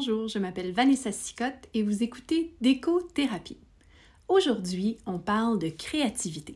[0.00, 3.58] Bonjour, je m'appelle Vanessa Sicotte et vous écoutez Déco-thérapie.
[4.28, 6.54] Aujourd'hui, on parle de créativité.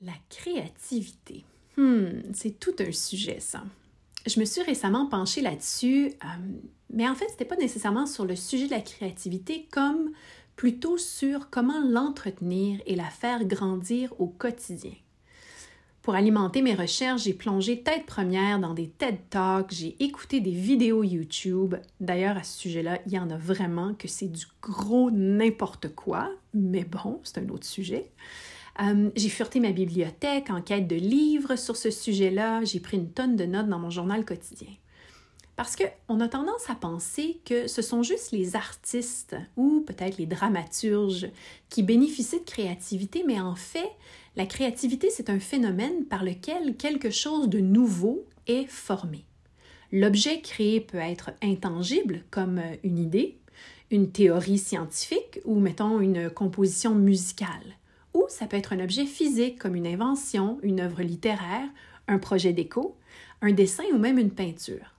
[0.00, 1.44] La créativité.
[1.76, 3.64] Hmm, c'est tout un sujet, ça.
[4.24, 6.28] Je me suis récemment penchée là-dessus, euh,
[6.90, 10.12] mais en fait, ce n'était pas nécessairement sur le sujet de la créativité comme
[10.54, 14.92] plutôt sur comment l'entretenir et la faire grandir au quotidien.
[16.02, 20.50] Pour alimenter mes recherches, j'ai plongé tête première dans des TED Talks, j'ai écouté des
[20.50, 21.76] vidéos YouTube.
[22.00, 26.28] D'ailleurs, à ce sujet-là, il y en a vraiment que c'est du gros n'importe quoi,
[26.54, 28.10] mais bon, c'est un autre sujet.
[28.80, 32.64] Euh, j'ai fureté ma bibliothèque en quête de livres sur ce sujet-là.
[32.64, 34.70] J'ai pris une tonne de notes dans mon journal quotidien.
[35.56, 40.26] Parce qu'on a tendance à penser que ce sont juste les artistes ou peut-être les
[40.26, 41.28] dramaturges
[41.68, 43.90] qui bénéficient de créativité, mais en fait,
[44.34, 49.24] la créativité, c'est un phénomène par lequel quelque chose de nouveau est formé.
[49.92, 53.38] L'objet créé peut être intangible, comme une idée,
[53.90, 57.76] une théorie scientifique ou, mettons, une composition musicale.
[58.14, 61.68] Ou ça peut être un objet physique, comme une invention, une œuvre littéraire,
[62.08, 62.96] un projet d'écho,
[63.42, 64.91] un dessin ou même une peinture.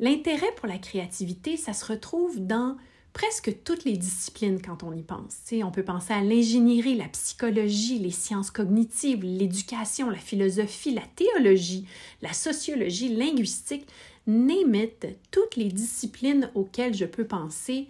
[0.00, 2.78] L'intérêt pour la créativité, ça se retrouve dans
[3.12, 5.36] presque toutes les disciplines quand on y pense.
[5.62, 11.86] on peut penser à l'ingénierie, la psychologie, les sciences cognitives, l'éducation, la philosophie, la théologie,
[12.22, 13.86] la sociologie, linguistique,
[14.26, 14.86] name
[15.30, 17.86] toutes les disciplines auxquelles je peux penser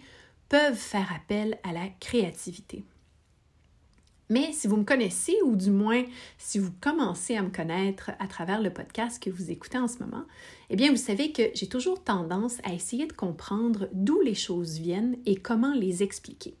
[0.49, 2.83] peuvent faire appel à la créativité.
[4.31, 6.05] Mais si vous me connaissez, ou du moins
[6.37, 9.99] si vous commencez à me connaître à travers le podcast que vous écoutez en ce
[9.99, 10.23] moment,
[10.69, 14.77] eh bien, vous savez que j'ai toujours tendance à essayer de comprendre d'où les choses
[14.77, 16.55] viennent et comment les expliquer.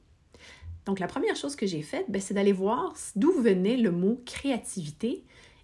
[0.85, 4.21] Donc, la première chose que j'ai faite, ben, c'est d'aller voir d'où venait le mot
[4.25, 5.23] créativité,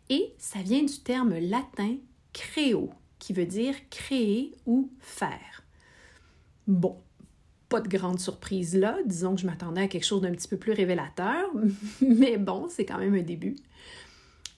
[0.10, 1.98] et ça vient du terme latin
[2.32, 5.66] créo, qui veut dire créer ou faire.
[6.68, 6.96] Bon,
[7.70, 8.98] pas de grande surprise là.
[9.06, 11.50] Disons que je m'attendais à quelque chose d'un petit peu plus révélateur,
[12.02, 13.56] mais bon, c'est quand même un début.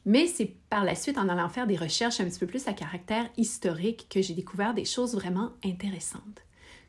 [0.05, 2.73] Mais c'est par la suite, en allant faire des recherches un petit peu plus à
[2.73, 6.43] caractère historique, que j'ai découvert des choses vraiment intéressantes.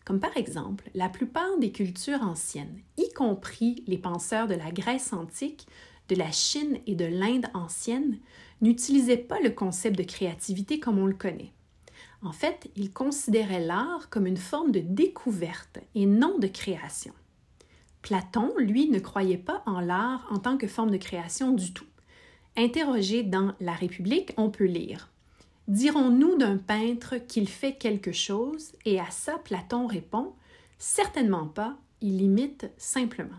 [0.04, 5.12] Comme par exemple, la plupart des cultures anciennes, y compris les penseurs de la Grèce
[5.12, 5.66] antique,
[6.08, 8.18] de la Chine et de l'Inde ancienne,
[8.60, 11.52] n'utilisaient pas le concept de créativité comme on le connaît.
[12.22, 17.14] En fait, il considérait l'art comme une forme de découverte et non de création.
[18.02, 21.86] Platon, lui, ne croyait pas en l'art en tant que forme de création du tout.
[22.56, 25.10] Interrogé dans La République, on peut lire
[25.68, 30.34] Dirons-nous d'un peintre qu'il fait quelque chose Et à ça, Platon répond
[30.78, 33.38] Certainement pas, il imite simplement.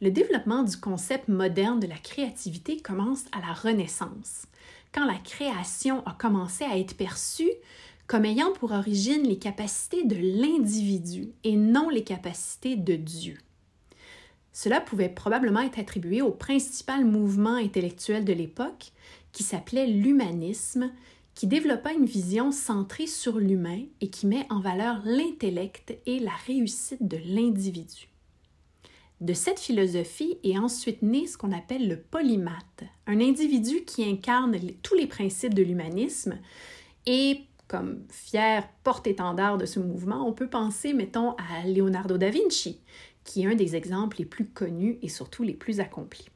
[0.00, 4.46] Le développement du concept moderne de la créativité commence à la Renaissance
[5.04, 7.50] la création a commencé à être perçue
[8.06, 13.36] comme ayant pour origine les capacités de l'individu et non les capacités de Dieu.
[14.52, 18.92] Cela pouvait probablement être attribué au principal mouvement intellectuel de l'époque
[19.32, 20.90] qui s'appelait l'humanisme,
[21.34, 26.34] qui développa une vision centrée sur l'humain et qui met en valeur l'intellect et la
[26.46, 28.08] réussite de l'individu.
[29.20, 34.58] De cette philosophie est ensuite né ce qu'on appelle le polymathe, un individu qui incarne
[34.82, 36.38] tous les principes de l'humanisme
[37.06, 42.78] et comme fier porte-étendard de ce mouvement, on peut penser, mettons, à Leonardo da Vinci,
[43.24, 46.28] qui est un des exemples les plus connus et surtout les plus accomplis.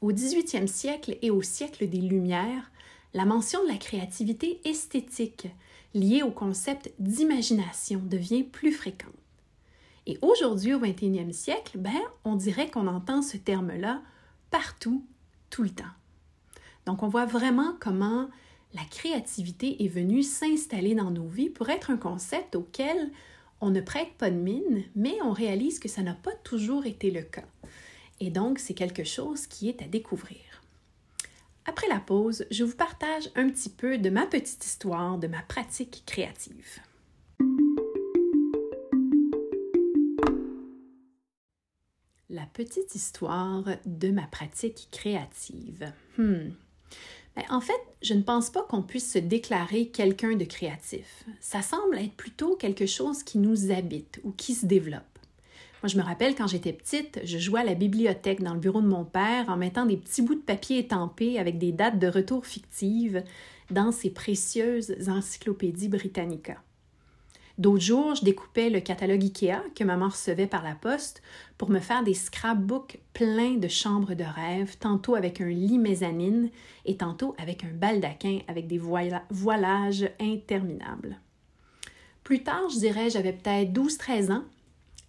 [0.00, 2.72] Au 18e siècle et au siècle des Lumières,
[3.14, 5.48] la mention de la créativité esthétique
[5.94, 9.21] liée au concept d'imagination devient plus fréquente.
[10.06, 14.02] Et aujourd'hui, au 21e siècle, ben, on dirait qu'on entend ce terme-là
[14.50, 15.04] partout,
[15.50, 15.84] tout le temps.
[16.86, 18.28] Donc, on voit vraiment comment
[18.74, 23.10] la créativité est venue s'installer dans nos vies pour être un concept auquel
[23.60, 27.10] on ne prête pas de mine, mais on réalise que ça n'a pas toujours été
[27.10, 27.44] le cas.
[28.18, 30.40] Et donc, c'est quelque chose qui est à découvrir.
[31.64, 35.42] Après la pause, je vous partage un petit peu de ma petite histoire de ma
[35.42, 36.80] pratique créative.
[42.32, 45.92] La petite histoire de ma pratique créative.
[46.16, 46.50] Hmm.
[47.36, 51.24] Ben, en fait, je ne pense pas qu'on puisse se déclarer quelqu'un de créatif.
[51.40, 55.02] Ça semble être plutôt quelque chose qui nous habite ou qui se développe.
[55.82, 58.80] Moi, je me rappelle quand j'étais petite, je jouais à la bibliothèque dans le bureau
[58.80, 62.06] de mon père en mettant des petits bouts de papier étampés avec des dates de
[62.06, 63.24] retour fictives
[63.70, 66.62] dans ces précieuses encyclopédies Britannica.
[67.58, 71.22] D'autres jours, je découpais le catalogue IKEA que maman recevait par la poste
[71.58, 76.50] pour me faire des scrapbooks pleins de chambres de rêve, tantôt avec un lit mezzanine
[76.86, 81.20] et tantôt avec un baldaquin avec des voilages interminables.
[82.24, 84.44] Plus tard, je dirais, j'avais peut-être 12-13 ans,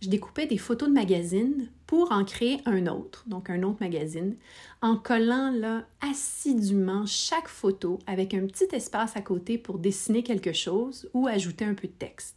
[0.03, 4.35] je découpais des photos de magazines pour en créer un autre, donc un autre magazine,
[4.81, 10.51] en collant là assidûment chaque photo avec un petit espace à côté pour dessiner quelque
[10.51, 12.35] chose ou ajouter un peu de texte.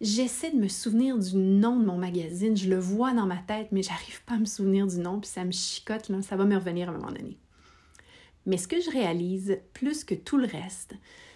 [0.00, 3.68] J'essaie de me souvenir du nom de mon magazine, je le vois dans ma tête,
[3.72, 6.46] mais j'arrive pas à me souvenir du nom, puis ça me chicote, là, ça va
[6.46, 7.36] me revenir à un moment donné.
[8.46, 10.94] Mais ce que je réalise, plus que tout le reste,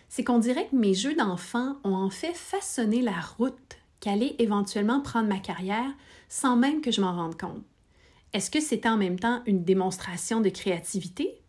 [0.09, 5.01] c'est qu'on dirait que mes jeux d'enfant ont en fait façonné la route qu'allait éventuellement
[5.01, 5.91] prendre ma carrière
[6.29, 7.65] sans même que je m'en rende compte.
[8.35, 11.41] Est-ce que c'était en même temps une démonstration de créativité?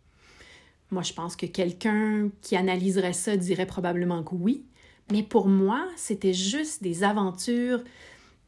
[0.90, 4.64] Moi, je pense que quelqu'un qui analyserait ça dirait probablement que oui,
[5.12, 7.84] mais pour moi, c'était juste des aventures,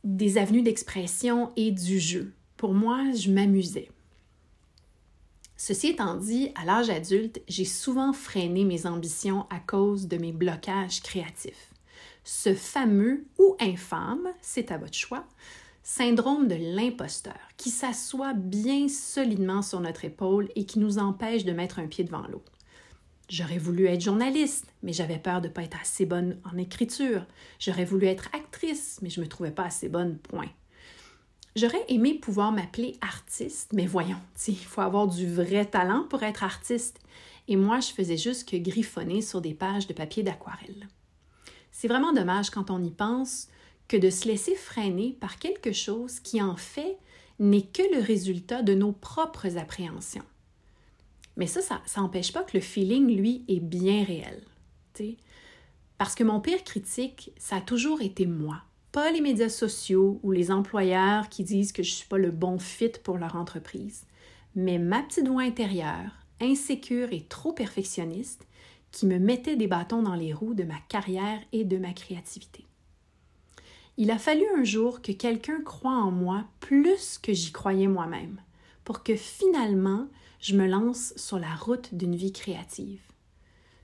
[0.05, 2.33] des avenues d'expression et du jeu.
[2.57, 3.91] Pour moi, je m'amusais.
[5.57, 10.33] Ceci étant dit, à l'âge adulte, j'ai souvent freiné mes ambitions à cause de mes
[10.33, 11.75] blocages créatifs
[12.25, 15.25] ce fameux ou infâme, c'est à votre choix,
[15.83, 21.53] syndrome de l'imposteur qui s'assoit bien solidement sur notre épaule et qui nous empêche de
[21.53, 22.53] mettre un pied devant l'autre.
[23.31, 27.27] J'aurais voulu être journaliste, mais j'avais peur de ne pas être assez bonne en écriture.
[27.59, 30.49] J'aurais voulu être actrice, mais je ne me trouvais pas assez bonne, point.
[31.57, 36.43] J'aurais aimé pouvoir m'appeler artiste, mais voyons, il faut avoir du vrai talent pour être
[36.43, 37.01] artiste.
[37.49, 40.89] Et moi, je faisais juste que griffonner sur des pages de papier d'aquarelle.
[41.79, 43.47] C'est vraiment dommage quand on y pense
[43.87, 46.99] que de se laisser freiner par quelque chose qui en fait
[47.39, 50.25] n'est que le résultat de nos propres appréhensions.
[51.37, 54.43] Mais ça, ça n'empêche pas que le feeling, lui, est bien réel.
[55.99, 58.61] Parce que mon pire critique, ça a toujours été moi,
[58.91, 62.33] pas les médias sociaux ou les employeurs qui disent que je ne suis pas le
[62.33, 64.05] bon fit pour leur entreprise,
[64.57, 66.11] mais ma petite voix intérieure,
[66.41, 68.49] insécure et trop perfectionniste,
[68.99, 72.67] qui me mettait des bâtons dans les roues de ma carrière et de ma créativité.
[73.97, 78.41] Il a fallu un jour que quelqu'un croie en moi plus que j'y croyais moi-même,
[78.85, 80.09] pour que finalement
[80.41, 83.01] je me lance sur la route d'une vie créative.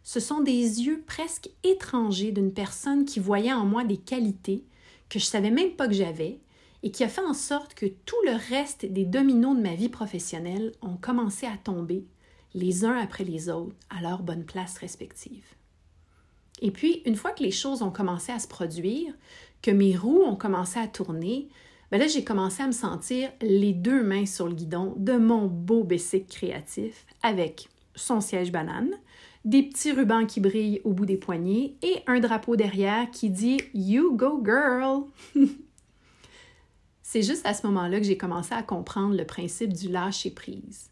[0.03, 4.65] Ce sont des yeux presque étrangers d'une personne qui voyait en moi des qualités
[5.09, 6.41] que je savais même pas que j'avais
[6.83, 9.89] et qui a fait en sorte que tout le reste des dominos de ma vie
[9.89, 12.05] professionnelle ont commencé à tomber
[12.55, 15.45] les uns après les autres à leur bonne place respective.
[16.63, 19.13] Et puis, une fois que les choses ont commencé à se produire,
[19.61, 21.49] que mes roues ont commencé à tourner,
[21.91, 25.47] ben là, j'ai commencé à me sentir les deux mains sur le guidon de mon
[25.47, 28.91] beau bicycle créatif avec son siège banane,
[29.45, 33.61] des petits rubans qui brillent au bout des poignets et un drapeau derrière qui dit
[33.75, 35.05] You go girl!
[37.03, 40.89] C'est juste à ce moment-là que j'ai commencé à comprendre le principe du lâcher prise.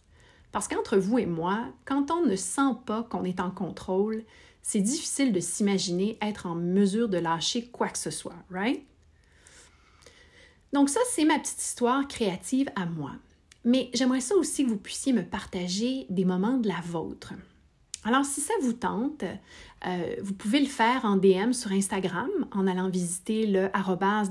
[0.52, 4.22] Parce qu'entre vous et moi, quand on ne sent pas qu'on est en contrôle,
[4.62, 8.84] c'est difficile de s'imaginer être en mesure de lâcher quoi que ce soit, right?
[10.72, 13.12] Donc ça, c'est ma petite histoire créative à moi.
[13.64, 17.32] Mais j'aimerais ça aussi que vous puissiez me partager des moments de la vôtre.
[18.04, 19.22] Alors, si ça vous tente,
[19.86, 23.70] euh, vous pouvez le faire en DM sur Instagram en allant visiter le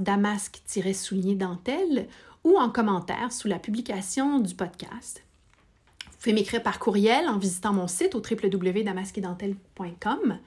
[0.01, 2.07] damasque-souligné dentelle
[2.43, 5.24] ou en commentaire sous la publication du podcast.
[6.22, 10.38] Vous pouvez m'écrire par courriel en visitant mon site au www.damasquedentelle.com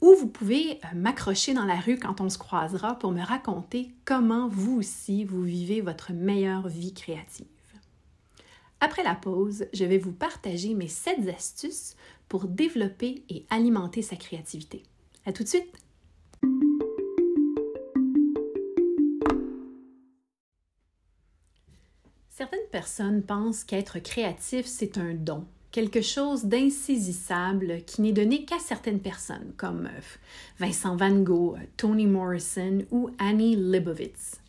[0.00, 3.90] ou vous pouvez euh, m'accrocher dans la rue quand on se croisera pour me raconter
[4.06, 7.44] comment vous aussi vous vivez votre meilleure vie créative.
[8.80, 11.96] Après la pause, je vais vous partager mes 7 astuces
[12.30, 14.84] pour développer et alimenter sa créativité.
[15.26, 15.83] À tout de suite!
[22.36, 28.58] Certaines personnes pensent qu'être créatif, c'est un don, quelque chose d'insaisissable qui n'est donné qu'à
[28.58, 30.00] certaines personnes, comme euh,
[30.58, 34.40] Vincent Van Gogh, Toni Morrison ou Annie Leibovitz.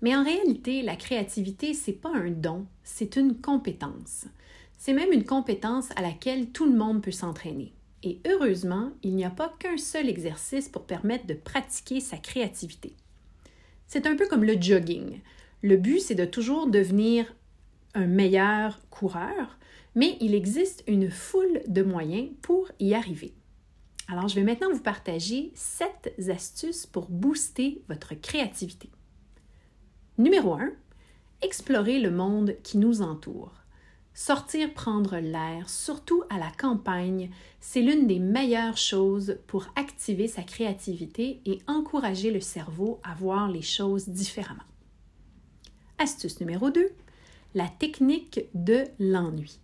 [0.00, 4.24] Mais en réalité, la créativité, c'est pas un don, c'est une compétence.
[4.78, 7.74] C'est même une compétence à laquelle tout le monde peut s'entraîner.
[8.02, 12.96] Et heureusement, il n'y a pas qu'un seul exercice pour permettre de pratiquer sa créativité.
[13.86, 15.20] C'est un peu comme le jogging.
[15.64, 17.24] Le but, c'est de toujours devenir
[17.94, 19.58] un meilleur coureur,
[19.94, 23.32] mais il existe une foule de moyens pour y arriver.
[24.06, 28.90] Alors, je vais maintenant vous partager sept astuces pour booster votre créativité.
[30.18, 30.70] Numéro 1.
[31.40, 33.54] Explorer le monde qui nous entoure.
[34.12, 37.30] Sortir prendre l'air, surtout à la campagne,
[37.60, 43.48] c'est l'une des meilleures choses pour activer sa créativité et encourager le cerveau à voir
[43.48, 44.60] les choses différemment.
[45.98, 46.88] Astuce numéro 2,
[47.54, 49.60] la technique de l'ennui.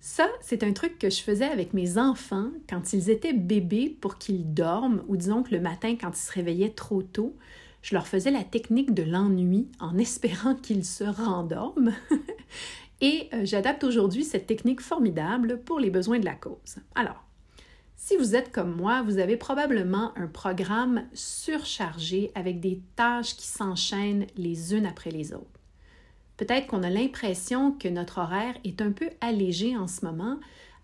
[0.00, 4.18] Ça, c'est un truc que je faisais avec mes enfants quand ils étaient bébés pour
[4.18, 7.36] qu'ils dorment, ou disons que le matin, quand ils se réveillaient trop tôt,
[7.80, 11.92] je leur faisais la technique de l'ennui en espérant qu'ils se rendorment.
[13.00, 16.76] Et euh, j'adapte aujourd'hui cette technique formidable pour les besoins de la cause.
[16.94, 17.23] Alors,
[17.96, 23.46] si vous êtes comme moi, vous avez probablement un programme surchargé avec des tâches qui
[23.46, 25.46] s'enchaînent les unes après les autres.
[26.36, 30.38] Peut-être qu'on a l'impression que notre horaire est un peu allégé en ce moment,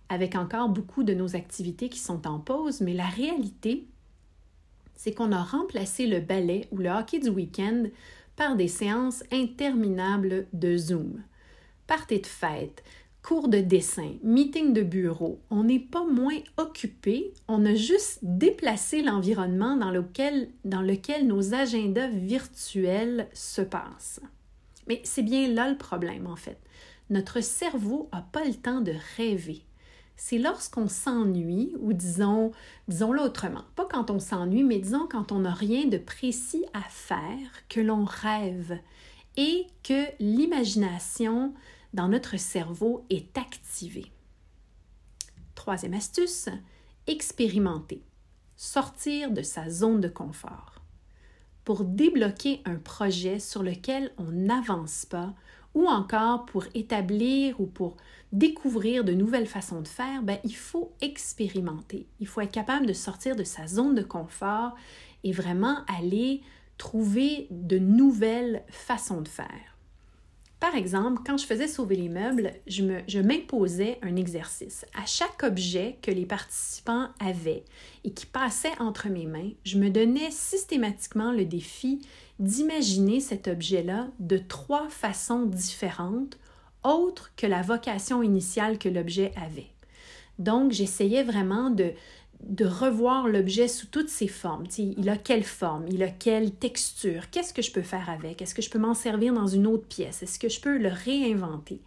[0.09, 3.87] avec encore beaucoup de nos activités qui sont en pause, mais la réalité,
[4.95, 7.85] c'est qu'on a remplacé le ballet ou le hockey du week-end
[8.37, 11.23] par des séances interminables de Zoom
[11.90, 12.85] party de fête,
[13.23, 19.03] cours de dessin, meeting de bureau, on n'est pas moins occupé, on a juste déplacé
[19.03, 24.21] l'environnement dans lequel, dans lequel nos agendas virtuels se passent.
[24.89, 26.59] Mais c'est bien là le problème en fait.
[27.11, 29.62] Notre cerveau n'a pas le temps de rêver.
[30.17, 32.53] C'est lorsqu'on s'ennuie, ou disons,
[32.89, 36.83] disons-le autrement, pas quand on s'ennuie, mais disons quand on n'a rien de précis à
[36.89, 38.79] faire, que l'on rêve
[39.37, 41.55] et que l'imagination
[41.94, 44.12] dans notre cerveau est activé.
[45.54, 46.49] Troisième astuce,
[47.06, 48.02] expérimenter,
[48.56, 50.82] sortir de sa zone de confort.
[51.64, 55.35] Pour débloquer un projet sur lequel on n'avance pas,
[55.75, 57.97] ou encore pour établir ou pour
[58.32, 62.09] découvrir de nouvelles façons de faire, ben, il faut expérimenter.
[62.18, 64.75] Il faut être capable de sortir de sa zone de confort
[65.23, 66.42] et vraiment aller
[66.78, 69.76] trouver de nouvelles façons de faire.
[70.61, 74.85] Par exemple, quand je faisais sauver les meubles, je m'imposais un exercice.
[74.95, 77.64] À chaque objet que les participants avaient
[78.05, 82.02] et qui passait entre mes mains, je me donnais systématiquement le défi
[82.38, 86.38] d'imaginer cet objet-là de trois façons différentes,
[86.85, 89.71] autres que la vocation initiale que l'objet avait.
[90.38, 91.93] Donc, j'essayais vraiment de,
[92.44, 94.64] de revoir l'objet sous toutes ses formes.
[94.78, 98.54] il a quelle forme, il a quelle texture, qu'est-ce que je peux faire avec, est-ce
[98.54, 101.80] que je peux m'en servir dans une autre pièce, est-ce que je peux le réinventer?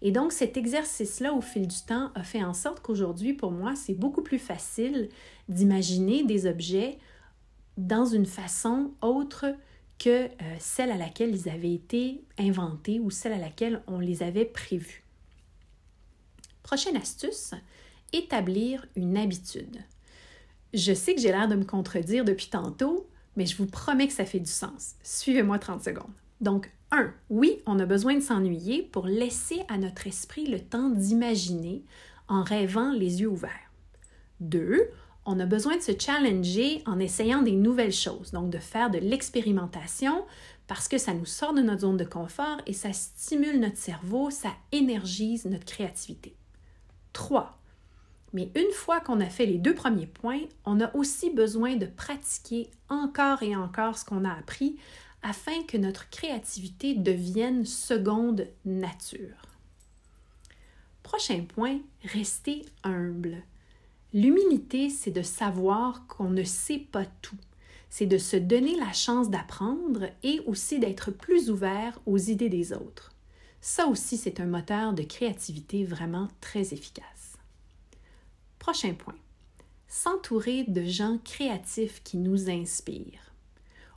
[0.00, 3.74] Et donc cet exercice-là au fil du temps a fait en sorte qu'aujourd'hui, pour moi,
[3.74, 5.08] c'est beaucoup plus facile
[5.48, 6.98] d'imaginer des objets
[7.76, 9.46] dans une façon autre
[9.98, 10.28] que euh,
[10.60, 15.04] celle à laquelle ils avaient été inventés ou celle à laquelle on les avait prévus.
[16.62, 17.54] Prochaine astuce,
[18.12, 19.78] établir une habitude.
[20.74, 24.12] Je sais que j'ai l'air de me contredire depuis tantôt, mais je vous promets que
[24.12, 24.94] ça fait du sens.
[25.02, 26.12] Suivez-moi 30 secondes.
[26.40, 27.12] Donc, 1.
[27.30, 31.82] Oui, on a besoin de s'ennuyer pour laisser à notre esprit le temps d'imaginer
[32.28, 33.72] en rêvant les yeux ouverts.
[34.40, 34.90] 2.
[35.24, 38.98] On a besoin de se challenger en essayant des nouvelles choses, donc de faire de
[38.98, 40.24] l'expérimentation
[40.66, 44.30] parce que ça nous sort de notre zone de confort et ça stimule notre cerveau,
[44.30, 46.36] ça énergise notre créativité.
[47.14, 47.58] 3.
[48.32, 51.86] Mais une fois qu'on a fait les deux premiers points, on a aussi besoin de
[51.86, 54.76] pratiquer encore et encore ce qu'on a appris
[55.22, 59.48] afin que notre créativité devienne seconde nature.
[61.02, 63.42] Prochain point, rester humble.
[64.12, 67.36] L'humilité, c'est de savoir qu'on ne sait pas tout.
[67.90, 72.72] C'est de se donner la chance d'apprendre et aussi d'être plus ouvert aux idées des
[72.72, 73.12] autres.
[73.60, 77.17] Ça aussi, c'est un moteur de créativité vraiment très efficace.
[78.70, 79.14] Prochain point.
[79.88, 83.32] S'entourer de gens créatifs qui nous inspirent.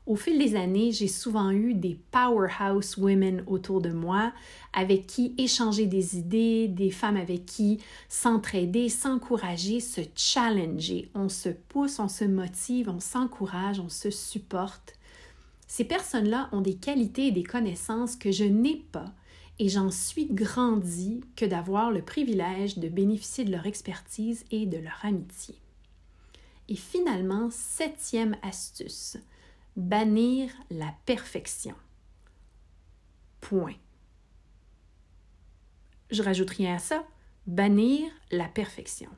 [0.05, 4.31] Au fil des années, j'ai souvent eu des powerhouse women autour de moi
[4.71, 11.11] avec qui échanger des idées, des femmes avec qui s'entraider, s'encourager, se challenger.
[11.15, 14.93] On se pousse, on se motive, on s'encourage, on se supporte.
[15.67, 19.11] Ces personnes-là ont des qualités et des connaissances que je n'ai pas
[19.61, 24.79] et j'en suis grandi que d'avoir le privilège de bénéficier de leur expertise et de
[24.79, 25.53] leur amitié.
[26.67, 29.17] Et finalement, septième astuce,
[29.75, 31.75] bannir la perfection.
[33.39, 33.75] Point.
[36.09, 37.05] Je rajoute rien à ça,
[37.45, 39.11] bannir la perfection.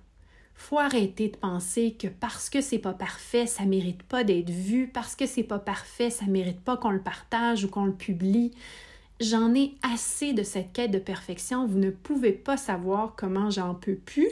[0.56, 4.90] Faut arrêter de penser que parce que c'est pas parfait, ça mérite pas d'être vu,
[4.90, 8.52] parce que c'est pas parfait, ça mérite pas qu'on le partage ou qu'on le publie.
[9.24, 11.66] J'en ai assez de cette quête de perfection.
[11.66, 14.30] Vous ne pouvez pas savoir comment j'en peux plus.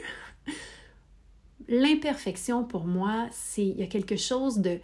[1.66, 4.80] L'imperfection, pour moi, c'est il y a quelque chose de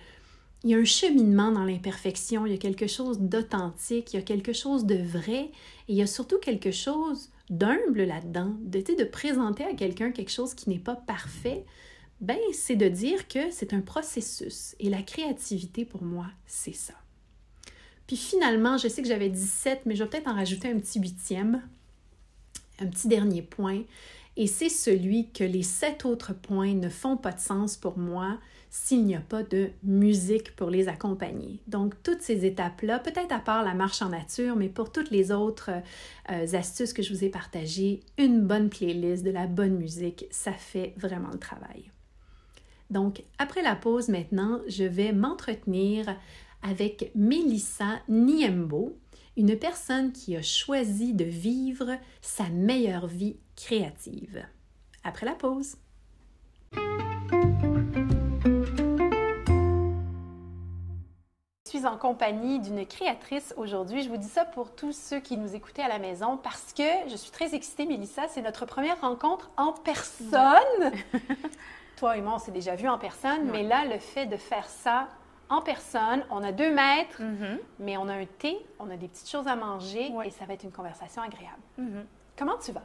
[0.64, 4.18] il y a un cheminement dans l'imperfection, il y a quelque chose d'authentique, il y
[4.18, 5.52] a quelque chose de vrai et
[5.88, 10.54] il y a surtout quelque chose d'humble là-dedans, de, de présenter à quelqu'un quelque chose
[10.54, 11.64] qui n'est pas parfait,
[12.22, 14.74] ben c'est de dire que c'est un processus.
[14.80, 16.94] Et la créativité, pour moi, c'est ça.
[18.08, 20.98] Puis finalement, je sais que j'avais 17, mais je vais peut-être en rajouter un petit
[20.98, 21.62] huitième,
[22.80, 23.82] un petit dernier point.
[24.36, 28.38] Et c'est celui que les sept autres points ne font pas de sens pour moi
[28.70, 31.60] s'il n'y a pas de musique pour les accompagner.
[31.66, 35.30] Donc, toutes ces étapes-là, peut-être à part la marche en nature, mais pour toutes les
[35.30, 35.70] autres
[36.30, 40.52] euh, astuces que je vous ai partagées, une bonne playlist, de la bonne musique, ça
[40.52, 41.90] fait vraiment le travail.
[42.90, 46.16] Donc, après la pause maintenant, je vais m'entretenir
[46.62, 48.98] avec Melissa Niembo,
[49.36, 54.44] une personne qui a choisi de vivre sa meilleure vie créative.
[55.04, 55.76] Après la pause.
[61.64, 64.02] Je suis en compagnie d'une créatrice aujourd'hui.
[64.02, 66.82] Je vous dis ça pour tous ceux qui nous écoutaient à la maison parce que
[67.08, 68.26] je suis très excitée, Mélissa.
[68.28, 70.92] C'est notre première rencontre en personne.
[71.98, 74.66] Toi et moi, on s'est déjà vu en personne, mais là, le fait de faire
[74.66, 75.08] ça
[75.48, 76.24] en personne.
[76.30, 77.58] On a deux mètres, mm-hmm.
[77.80, 80.54] mais on a un thé, on a des petites choses à manger et ça va
[80.54, 81.62] être une conversation agréable.
[81.78, 82.04] Mm-hmm.
[82.36, 82.84] Comment tu vas?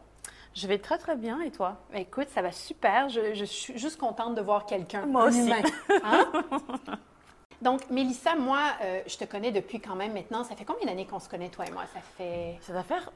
[0.54, 1.78] Je vais très très bien et toi?
[1.94, 3.10] Écoute, ça va super.
[3.10, 5.06] Je, suis juste contente de voir quelqu'un.
[5.06, 5.52] Moi aussi.
[6.04, 6.28] Hein?
[7.62, 10.44] Donc, Mélissa, moi, euh, je te connais depuis quand même maintenant.
[10.44, 11.84] Ça fait combien d'années qu'on se connaît, toi et moi?
[11.94, 12.58] Ça fait.
[12.62, 13.10] Ça va faire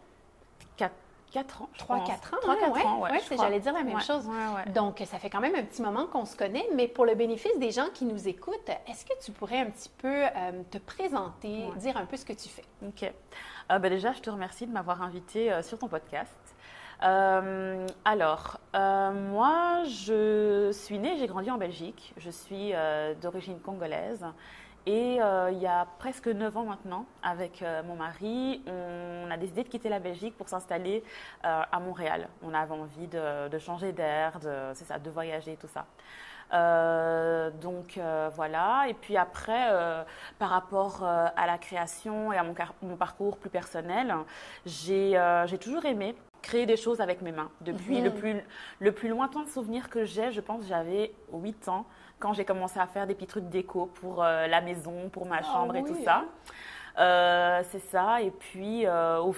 [1.31, 1.69] 4 ans.
[1.77, 2.37] 3-4 ans.
[2.41, 3.19] 3 4 ouais, ans, ouais.
[3.37, 4.29] j'allais dire la même chose.
[4.73, 7.57] Donc, ça fait quand même un petit moment qu'on se connaît, mais pour le bénéfice
[7.59, 11.65] des gens qui nous écoutent, est-ce que tu pourrais un petit peu euh, te présenter,
[11.77, 12.63] dire un peu ce que tu fais?
[12.85, 13.03] OK.
[13.03, 16.33] Euh, ben déjà, je te remercie de m'avoir invité euh, sur ton podcast.
[17.01, 22.13] alors, moi, je suis née, j'ai grandi en Belgique.
[22.17, 22.73] Je suis
[23.21, 24.25] d'origine congolaise.
[24.87, 29.35] Et euh, il y a presque 9 ans maintenant, avec euh, mon mari, on a
[29.35, 31.03] décidé de quitter la Belgique pour s'installer
[31.43, 32.29] euh, à Montréal.
[32.41, 35.85] On avait envie de, changer d'air, de, c'est ça, de voyager, tout ça.
[37.61, 37.99] donc
[38.33, 38.85] voilà.
[38.87, 39.67] Et puis après,
[40.39, 44.15] par rapport à la création et à mon, mon parcours plus personnel,
[44.65, 47.51] j'ai, j'ai toujours aimé créer des choses avec mes mains.
[47.59, 48.15] Depuis le, mhm.
[48.15, 48.35] plus,
[48.79, 51.85] le plus lointain souvenir que j'ai, je pense j'avais 8 ans
[52.19, 55.37] quand j'ai commencé à faire des petits trucs déco pour euh, la maison, pour ma
[55.37, 56.25] ah chambre et tout ça.
[56.97, 58.21] Euh, c'est ça.
[58.21, 59.35] Et puis, euh, au,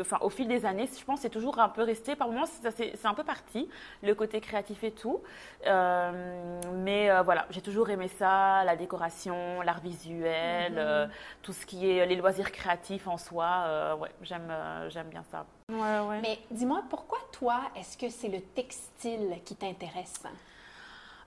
[0.00, 2.16] enfin, au fil des années, je pense que c'est toujours un peu resté.
[2.16, 3.68] Par moments, c'est un peu parti,
[4.02, 5.20] le côté créatif et tout.
[5.64, 11.10] mais voilà, j'ai toujours aimé ça, la décoration, l'art visuel, mhm.
[11.42, 13.94] tout ce qui est les loisirs créatifs en soi.
[14.00, 14.52] ouais, j'aime
[14.88, 15.46] j'aime bien ça.
[15.70, 16.20] Ouais, ouais.
[16.22, 20.24] Mais dis-moi, pourquoi toi, est-ce que c'est le textile qui t'intéresse?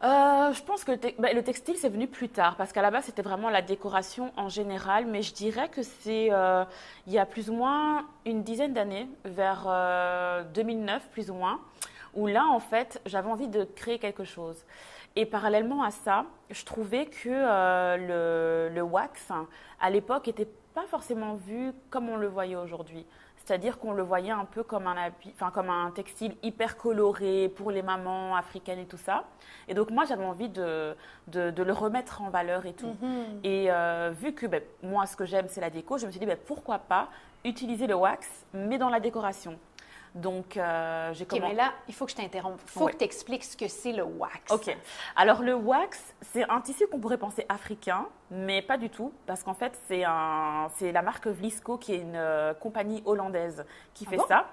[0.03, 3.05] Euh, je pense que ben, le, textile, c'est venu plus tard, parce qu'à la base,
[3.05, 6.65] c'était vraiment la décoration en général, mais je dirais que c'est euh,
[7.07, 9.63] il y a plus ou moins une dizaine d'années, vers
[10.53, 11.61] 2009 euh, plus ou moins,
[12.15, 14.65] où là, en fait, j'avais envie de créer quelque chose.
[15.15, 19.31] Et parallèlement à ça, je trouvais que le, le, wax,
[19.79, 23.05] à l'époque, n'était pas forcément vu comme on le voyait aujourd'hui.
[23.43, 24.95] C'est-à-dire qu'on le voyait un peu comme un,
[25.33, 29.25] enfin, comme un textile hyper coloré pour les mamans africaines et tout ça.
[29.67, 30.95] Et donc moi, j'avais envie de,
[31.27, 32.95] de, le remettre en valeur et tout.
[33.03, 33.45] Mm-hmm.
[33.45, 36.19] Et euh, vu que ben, moi, ce que j'aime, c'est la déco, je me suis
[36.19, 37.09] dit, ben, pourquoi pas
[37.43, 39.59] utiliser le wax, mais dans la décoration.
[40.15, 41.49] Donc, euh, j'ai commencé.
[41.49, 42.59] mais là, il faut que je t'interrompe.
[42.63, 44.51] Il faut que tu expliques ce que c'est le wax.
[44.51, 44.75] OK.
[45.15, 49.43] Alors, le wax, c'est un tissu qu'on pourrait penser africain, mais pas du tout, parce
[49.43, 54.11] qu'en fait, c'est un, la marque Vlisco, qui est une euh, compagnie hollandaise qui ah
[54.11, 54.49] fait ça.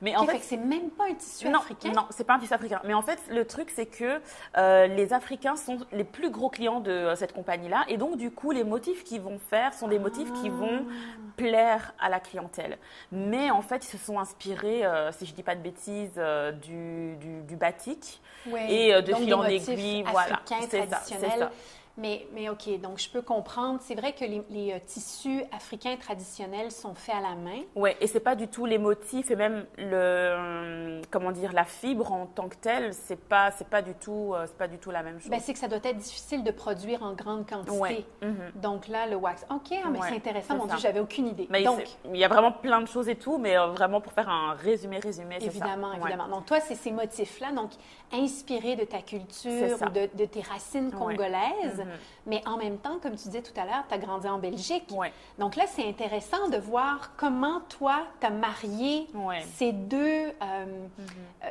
[0.00, 1.92] Mais en fait, c'est même pas un tissu non, africain.
[1.92, 2.80] Non, c'est pas un tissu africain.
[2.84, 4.20] Mais en fait, le truc, c'est que
[4.56, 7.84] euh, les Africains sont les plus gros clients de euh, cette compagnie-là.
[7.88, 11.20] Et donc, du coup, les motifs qu'ils vont faire sont des motifs qui vont ah.
[11.36, 12.78] plaire à la clientèle.
[13.10, 16.20] Mais en fait, ils se sont inspirés, euh, si je dis pas de bêtises,
[16.62, 18.20] du, du, batik
[18.68, 20.04] et de fil en aiguille.
[20.10, 21.50] Voilà, c'est ça.
[21.98, 23.80] Mais, mais OK, donc je peux comprendre.
[23.82, 27.62] C'est vrai que les, euh, tissus africains traditionnels sont faits à la main.
[27.74, 31.64] Oui, et c'est pas du tout les motifs et même le, euh, comment dire, la
[31.64, 34.78] fibre en tant que telle, c'est pas, c'est pas du tout, euh, c'est pas du
[34.78, 35.28] tout la même chose.
[35.28, 38.06] Ben, c'est que ça doit être difficile de produire en grande quantité.
[38.22, 38.52] Mhm.
[38.54, 39.44] Donc là, le wax.
[39.50, 40.54] OK, ah, mais c'est intéressant.
[40.54, 41.48] Mon Dieu, j'avais aucune idée.
[41.50, 44.28] Mais donc, il y a vraiment plein de choses et tout, mais vraiment pour faire
[44.28, 45.50] un résumé, résumé, c'est ça.
[45.50, 46.28] Évidemment, évidemment.
[46.28, 47.70] Donc toi, c'est ces motifs-là, donc
[48.12, 51.82] inspirés de ta culture ou de, de, tes racines congolaises.
[52.26, 54.88] Mais en même temps, comme tu disais tout à l'heure, tu as grandi en Belgique.
[55.38, 59.06] Donc là, c'est intéressant de voir comment toi, tu as marié
[59.54, 61.06] ces deux, euh, mhm.
[61.44, 61.48] euh,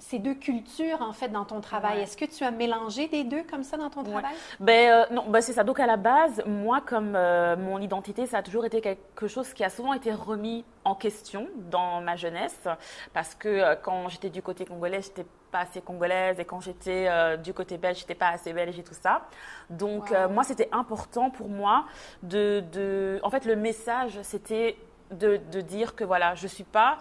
[0.00, 2.00] ces deux cultures, en fait, dans ton travail.
[2.00, 4.34] Est-ce que tu as mélangé des deux comme ça dans ton travail?
[4.60, 5.64] Ben, euh, non, ben, c'est ça.
[5.64, 9.52] Donc, à la base, moi, comme euh, mon identité, ça a toujours été quelque chose
[9.52, 12.68] qui a souvent été remis en question dans ma jeunesse.
[13.12, 16.38] Parce que euh, quand j'étais du côté congolais, j'étais pas assez congolaise.
[16.40, 17.08] Et quand j'étais
[17.38, 19.22] du côté belge, j'étais pas assez belge et tout ça.
[19.70, 21.84] Donc, moi, c'était important pour moi
[22.22, 23.20] de, de.
[23.22, 24.76] En fait, le message, c'était
[25.10, 26.98] de, de dire que voilà, je suis pas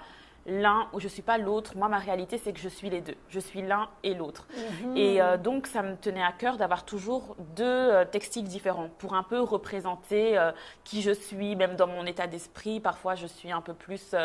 [0.48, 1.74] l'un ou je suis pas l'autre.
[1.76, 3.16] Moi, ma réalité, c'est que je suis les deux.
[3.30, 4.48] Je suis l'un et l'autre.
[4.82, 4.98] Mhm.
[4.98, 9.14] Et euh, donc, ça me tenait à cœur d'avoir toujours deux euh, textiles différents pour
[9.14, 10.52] un peu représenter euh,
[10.86, 12.80] qui je suis, même dans mon état d'esprit.
[12.80, 14.16] Parfois, je suis un peu plus,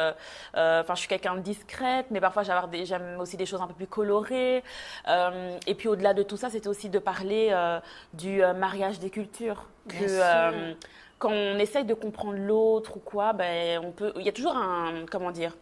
[0.55, 3.87] enfin, je suis quelqu'un de discrète, mais parfois, j'aime aussi des choses un peu plus
[3.87, 4.63] colorées.
[5.67, 7.55] et puis, au-delà de tout ça, c'était aussi de parler
[8.15, 9.67] du mariage des cultures.
[9.89, 10.75] Que,
[11.19, 14.57] quand on essaye de comprendre l'autre ou quoi, ben, on peut, il y a toujours
[14.57, 15.57] un, comment dire,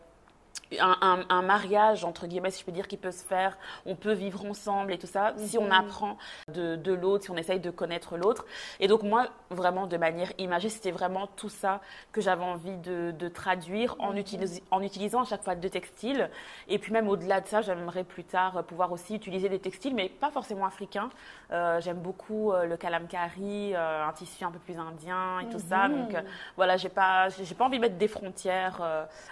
[0.78, 3.58] un, mariage, entre guillemets, si je peux dire, qui peut se faire.
[3.86, 5.72] On peut vivre ensemble et tout ça, si on mhm.
[5.72, 6.16] apprend
[6.52, 8.46] de, de l'autre, si on essaye de connaître l'autre.
[8.78, 11.80] Et donc, moi, vraiment, de manière imagée, c'était vraiment tout ça
[12.12, 14.22] que j'avais envie de, de traduire en, mhm.
[14.70, 16.30] en, utilisant à chaque fois deux textiles.
[16.68, 20.08] Et puis, même au-delà de ça, j'aimerais plus tard pouvoir aussi utiliser des textiles, mais
[20.08, 21.10] pas forcément africains.
[21.52, 25.58] Euh, j'aime beaucoup euh, le kalamkari, euh, un tissu un peu plus indien et tout
[25.58, 25.88] ça.
[25.88, 25.96] Mhm.
[25.96, 26.24] Donc,
[26.56, 28.80] voilà, j'ai pas, j'ai pas envie de mettre des frontières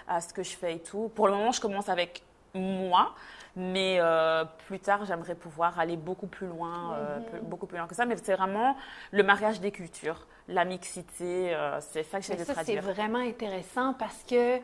[0.07, 1.11] à ce que je fais et tout.
[1.15, 3.13] Pour le moment, je commence avec moi.
[3.55, 7.49] Mais euh, plus tard, j'aimerais pouvoir aller beaucoup plus loin, euh, mhm.
[7.49, 8.05] beaucoup plus loin que ça.
[8.05, 8.75] Mais c'est vraiment
[9.11, 12.83] le mariage des cultures, la mixité, euh, c'est ça que j'ai de traduire.
[12.83, 14.59] C'est vraiment intéressant parce que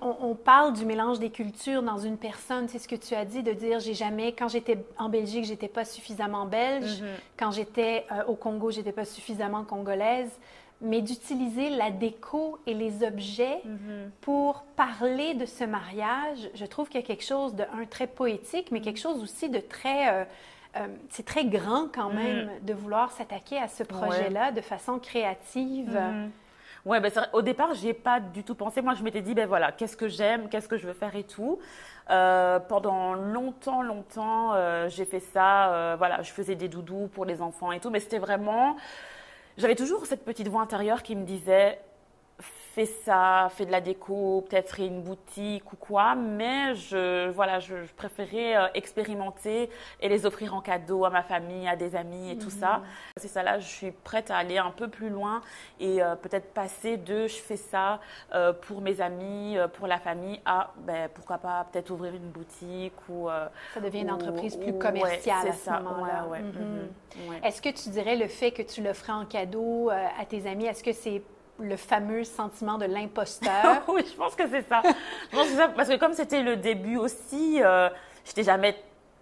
[0.00, 2.68] on, on, parle du mélange des cultures dans une personne.
[2.68, 5.68] C'est ce que tu as dit de dire j'ai jamais, quand j'étais en Belgique, j'étais
[5.68, 7.00] pas suffisamment belge.
[7.00, 7.08] Mhm.
[7.38, 10.30] Quand j'étais au Congo, j'étais pas suffisamment congolaise
[10.80, 14.10] mais d'utiliser la déco et les objets mhm.
[14.20, 18.06] pour parler de ce mariage, je trouve qu'il y a quelque chose de un très
[18.06, 20.24] poétique, mais quelque chose aussi de très euh,
[20.76, 22.16] euh, c'est très grand quand mhm.
[22.16, 25.98] même de vouloir s'attaquer à ce projet-là de façon créative.
[25.98, 26.30] Mhm.
[26.84, 28.80] Ouais, ben au départ, j'ai pas du tout pensé.
[28.80, 31.24] Moi, je m'étais dit, ben voilà, qu'est-ce que j'aime, qu'est-ce que je veux faire et
[31.24, 31.58] tout.
[32.10, 34.52] Euh, pendant longtemps, longtemps,
[34.88, 35.96] j'ai fait ça.
[35.96, 38.76] voilà, je faisais des doudous pour les enfants et tout, mais c'était vraiment
[39.56, 41.78] j'avais toujours cette petite voix intérieure qui me disait
[42.76, 47.74] fais ça, fais de la déco, peut-être une boutique ou quoi, mais je, voilà, je,
[47.96, 52.36] préférais euh, expérimenter et les offrir en cadeau à ma famille, à des amis et
[52.36, 52.78] tout ça.
[52.78, 52.84] Mhm.
[53.16, 55.40] C'est ça là, je suis prête à aller un peu plus loin
[55.80, 57.98] et euh, peut-être passer de je fais ça
[58.34, 62.92] euh, pour mes amis, pour la famille, à ben, pourquoi pas peut-être ouvrir une boutique
[63.08, 63.30] ou.
[63.72, 66.26] ça devient une entreprise plus commerciale à ce moment-là.
[66.26, 66.90] Mhm.
[67.16, 67.42] Mhm.
[67.42, 70.66] Est-ce que tu dirais le fait que tu le ferais en cadeau à tes amis,
[70.66, 71.22] est-ce que c'est
[71.58, 73.82] le fameux sentiment de l'imposteur.
[73.88, 74.82] oui, je pense que c'est ça.
[75.32, 75.68] je pense que ça.
[75.68, 77.88] Parce que comme c'était le début aussi, euh,
[78.24, 78.76] je n'étais jamais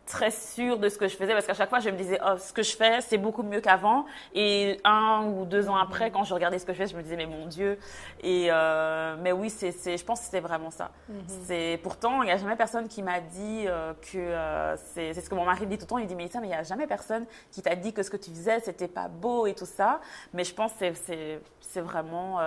[0.07, 2.37] très sûre de ce que je faisais parce qu'à chaque fois je me disais oh,
[2.39, 4.05] ce que je fais c'est beaucoup mieux qu'avant.
[4.35, 7.03] Et un ou deux ans après quand je regardais ce que je fais je me
[7.03, 7.79] disais mais mon dieu.
[8.23, 10.91] Et euh, mais oui c'est je pense que c'était vraiment ça.
[11.09, 11.25] Mhm.
[11.47, 15.29] c'est pourtant il n'y a jamais personne qui m'a dit euh, que euh, c'est ce
[15.29, 15.99] que mon mari dit tout le temps.
[15.99, 18.11] Il dit mais ça mais il n'y a jamais personne qui t'a dit que ce
[18.11, 20.01] que tu faisais c'était pas beau et tout ça.
[20.33, 22.39] Mais je pense que c'est vraiment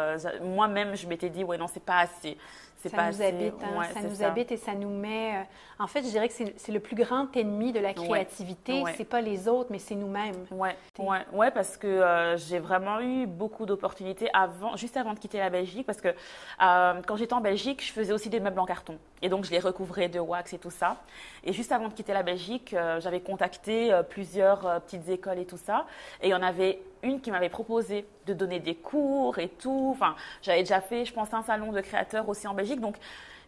[0.42, 2.38] moi-même je m'étais dit ouais non c'est pas assez
[2.78, 3.84] ça nous habite, hein.
[3.94, 5.36] ça nous habite et ça nous met.
[5.36, 5.44] Euh,
[5.80, 8.84] en fait, je dirais que c'est le plus grand ennemi de la créativité.
[8.96, 10.46] C'est pas les autres, mais c'est nous-mêmes.
[10.52, 15.20] Ouais, ouais, ouais, parce que euh, j'ai vraiment eu beaucoup d'opportunités avant, juste avant de
[15.20, 18.60] quitter la Belgique, parce que euh, quand j'étais en Belgique, je faisais aussi des meubles
[18.60, 20.98] en carton, et donc je les recouvrais de wax et tout ça.
[21.44, 25.86] Et juste avant de quitter la Belgique, j'avais contacté plusieurs petites écoles et tout ça,
[26.22, 29.90] et il y en avait une qui m'avait proposé de donner des cours et tout.
[29.96, 32.80] Enfin, j'avais déjà fait, je pense, un salon de créateurs aussi en Belgique.
[32.80, 32.96] Donc,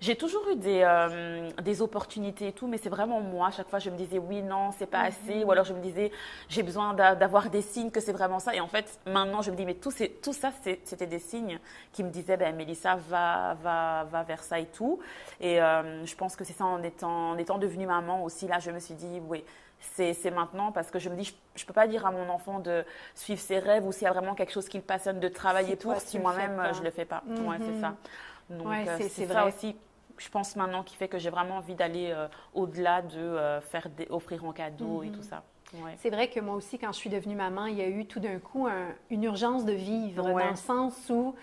[0.02, 3.48] j'ai toujours eu des, euh, des opportunités et tout, mais c'est vraiment moi.
[3.48, 5.44] À chaque fois, je me disais oui, non, c'est pas assez.
[5.44, 6.12] Ou alors, je me disais,
[6.48, 8.56] j'ai besoin d'avoir des signes que c'est vraiment ça.
[8.56, 10.52] Et en fait, maintenant, je me dis, mais tout, tout ça,
[10.84, 11.60] c'était des signes
[11.92, 15.00] qui me disaient, ben, Mélissa, va, va, va vers ça et tout.
[15.42, 18.48] Et euh, je pense que c'est ça en étant, en étant devenue maman aussi.
[18.48, 19.44] Là, je me suis dit, oui
[19.82, 22.60] c'est maintenant parce que je me dis, je ne peux pas dire à mon enfant
[22.60, 22.84] de
[23.16, 25.76] suivre ses rêves ou s'il y a vraiment quelque chose qui le passionne de travailler
[25.76, 27.24] pour si moi-même je ne le fais pas.
[27.28, 27.82] Ouais, c'est mhm.
[27.82, 27.96] ça.
[28.50, 29.76] Donc euh, c'est ça aussi,
[30.20, 33.88] je pense maintenant, qui fait que j'ai vraiment envie d'aller euh, au-delà de euh, faire
[34.10, 35.24] offrir en cadeau et tout mhm.
[35.24, 35.44] ça.
[35.98, 38.20] C'est vrai que moi aussi, quand je suis devenue maman, il y a eu tout
[38.20, 38.68] d'un coup
[39.12, 41.36] une urgence de vivre, dans le sens où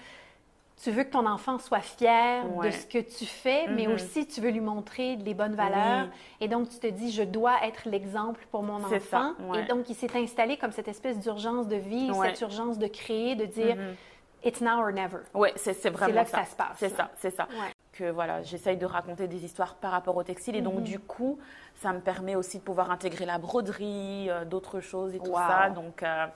[0.82, 3.94] tu veux que ton enfant soit fier de ce que tu fais, mais mm-hmm.
[3.94, 6.08] aussi tu veux lui montrer les bonnes valeurs.
[6.40, 9.34] Et donc, tu te dis, je dois être l'exemple pour mon enfant.
[9.54, 13.36] Et donc, il s'est installé comme cette espèce d'urgence de vie, cette urgence de créer,
[13.36, 14.48] de dire, mm-hmm.
[14.48, 15.20] it's now or never.
[15.34, 16.76] Oui, c'est vraiment C'est là que ça, se passe.
[16.76, 17.48] C'est ça, c'est ça.
[17.96, 20.56] Que voilà, j'essaye de raconter des histoires par rapport au textile.
[20.56, 20.82] Et donc, Mhm.
[20.82, 21.38] du coup,
[21.74, 25.37] ça me permet aussi de pouvoir intégrer la broderie, euh, d'autres choses et tout Wow.
[25.37, 25.70] ça.
[25.70, 26.26] Donc, euh,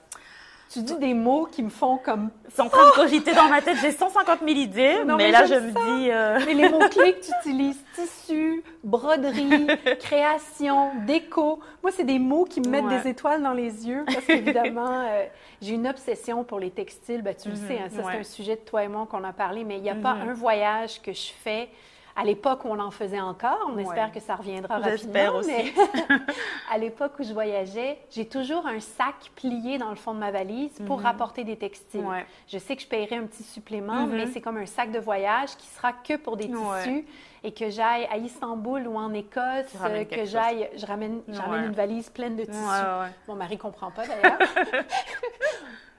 [0.71, 2.29] Tu dis des mots qui me font comme.
[2.47, 3.77] c'est en train de cogiter dans ma tête.
[3.81, 5.79] J'ai 150 000 idées, Non, mais, mais là, je me ça.
[5.97, 6.09] dis.
[6.11, 9.67] euh, Mais les mots-clés que tu utilises, tissu, broderie,
[9.99, 11.59] création, déco.
[11.83, 13.01] Moi, c'est des mots qui me mettent Ouais.
[13.01, 15.25] des étoiles dans les yeux parce qu'évidemment, euh,
[15.61, 17.21] j'ai une obsession pour les textiles.
[17.21, 18.11] Ben, tu le Mhm, sais, hein, ça, ouais.
[18.13, 20.13] c'est un sujet de toi et moi qu'on a parlé, mais il n'y a pas
[20.15, 20.29] Mhm.
[20.29, 21.67] un voyage que je fais
[22.15, 23.57] à l'époque où on en faisait encore.
[23.69, 23.83] On Ouais.
[23.83, 25.35] espère que ça reviendra rapidement.
[25.37, 25.49] aussi.
[25.49, 25.73] Mais
[26.71, 30.31] à l'époque où je voyageais, j'ai toujours un sac plié dans le fond de ma
[30.31, 31.05] valise pour Mhm.
[31.05, 32.01] rapporter des textiles.
[32.05, 32.25] Ouais.
[32.47, 34.15] Je sais que je paierai un petit supplément, Mhm.
[34.15, 37.05] mais c'est comme un sac de voyage qui sera que pour des tissus
[37.43, 41.61] et que j'aille à Istanbul ou en Écosse, euh, que j'aille, je ramène, je ramène
[41.61, 41.67] Ouais.
[41.67, 42.57] une valise pleine de tissus.
[42.57, 43.11] Ouais, ouais.
[43.27, 44.37] Mon mari comprend pas d'ailleurs.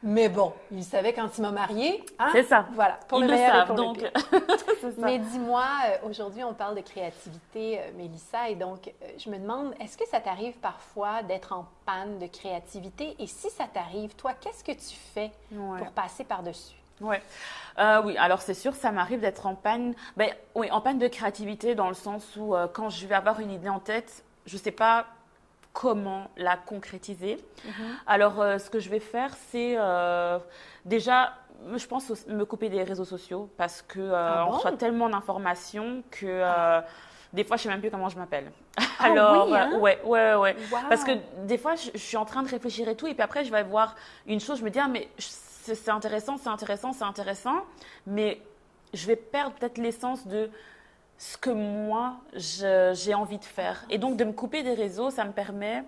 [0.03, 2.05] mais bon, il savait quand il m'a mariée.
[2.19, 2.29] hein?
[2.33, 2.67] C'est ça.
[2.75, 4.11] Voilà, pour Ils le le meilleur et le pire.
[4.99, 9.38] Mais dis-moi, euh, aujourd'hui, on parle de créativité, euh, Mélissa, et donc euh, je me
[9.38, 13.15] demande, est-ce que ça t'arrive parfois d'être en panne de créativité?
[13.19, 15.79] Et si ça t'arrive, toi, qu'est-ce que tu fais Ouais.
[15.79, 16.75] pour passer par-dessus?
[17.01, 17.23] Ouais.
[17.79, 19.95] Euh, oui, alors c'est sûr, ça m'arrive d'être en panne.
[20.17, 23.41] Ben, oui, en panne de créativité dans le sens où euh, quand je vais avoir
[23.41, 25.07] une idée en tête, je ne sais pas
[25.73, 27.39] comment la concrétiser.
[28.07, 30.39] Alors, euh, ce que je vais faire, c'est euh,
[30.85, 31.35] déjà,
[31.75, 35.09] je pense, aussi me couper des réseaux sociaux parce que euh, Ah on reçoit tellement
[35.09, 36.81] d'informations que euh,
[37.33, 38.53] des fois, je sais même plus comment je m'appelle.
[38.77, 39.79] Ah Alors, oui, hein?
[39.79, 40.57] ouais, ouais, ouais.
[40.71, 40.79] Wow.
[40.89, 41.13] Parce que
[41.47, 43.51] des fois, je, je suis en train de réfléchir et tout, et puis après, je
[43.51, 47.05] vais voir une chose, je me dis, ah, mais c'est c'est intéressant, c'est intéressant, c'est
[47.05, 47.63] intéressant,
[48.07, 48.41] mais
[48.93, 50.51] je vais perdre peut-être l'essence de
[51.25, 53.85] ce que moi, j'ai envie de faire.
[53.91, 55.85] Et donc, de me couper des réseaux, ça me permet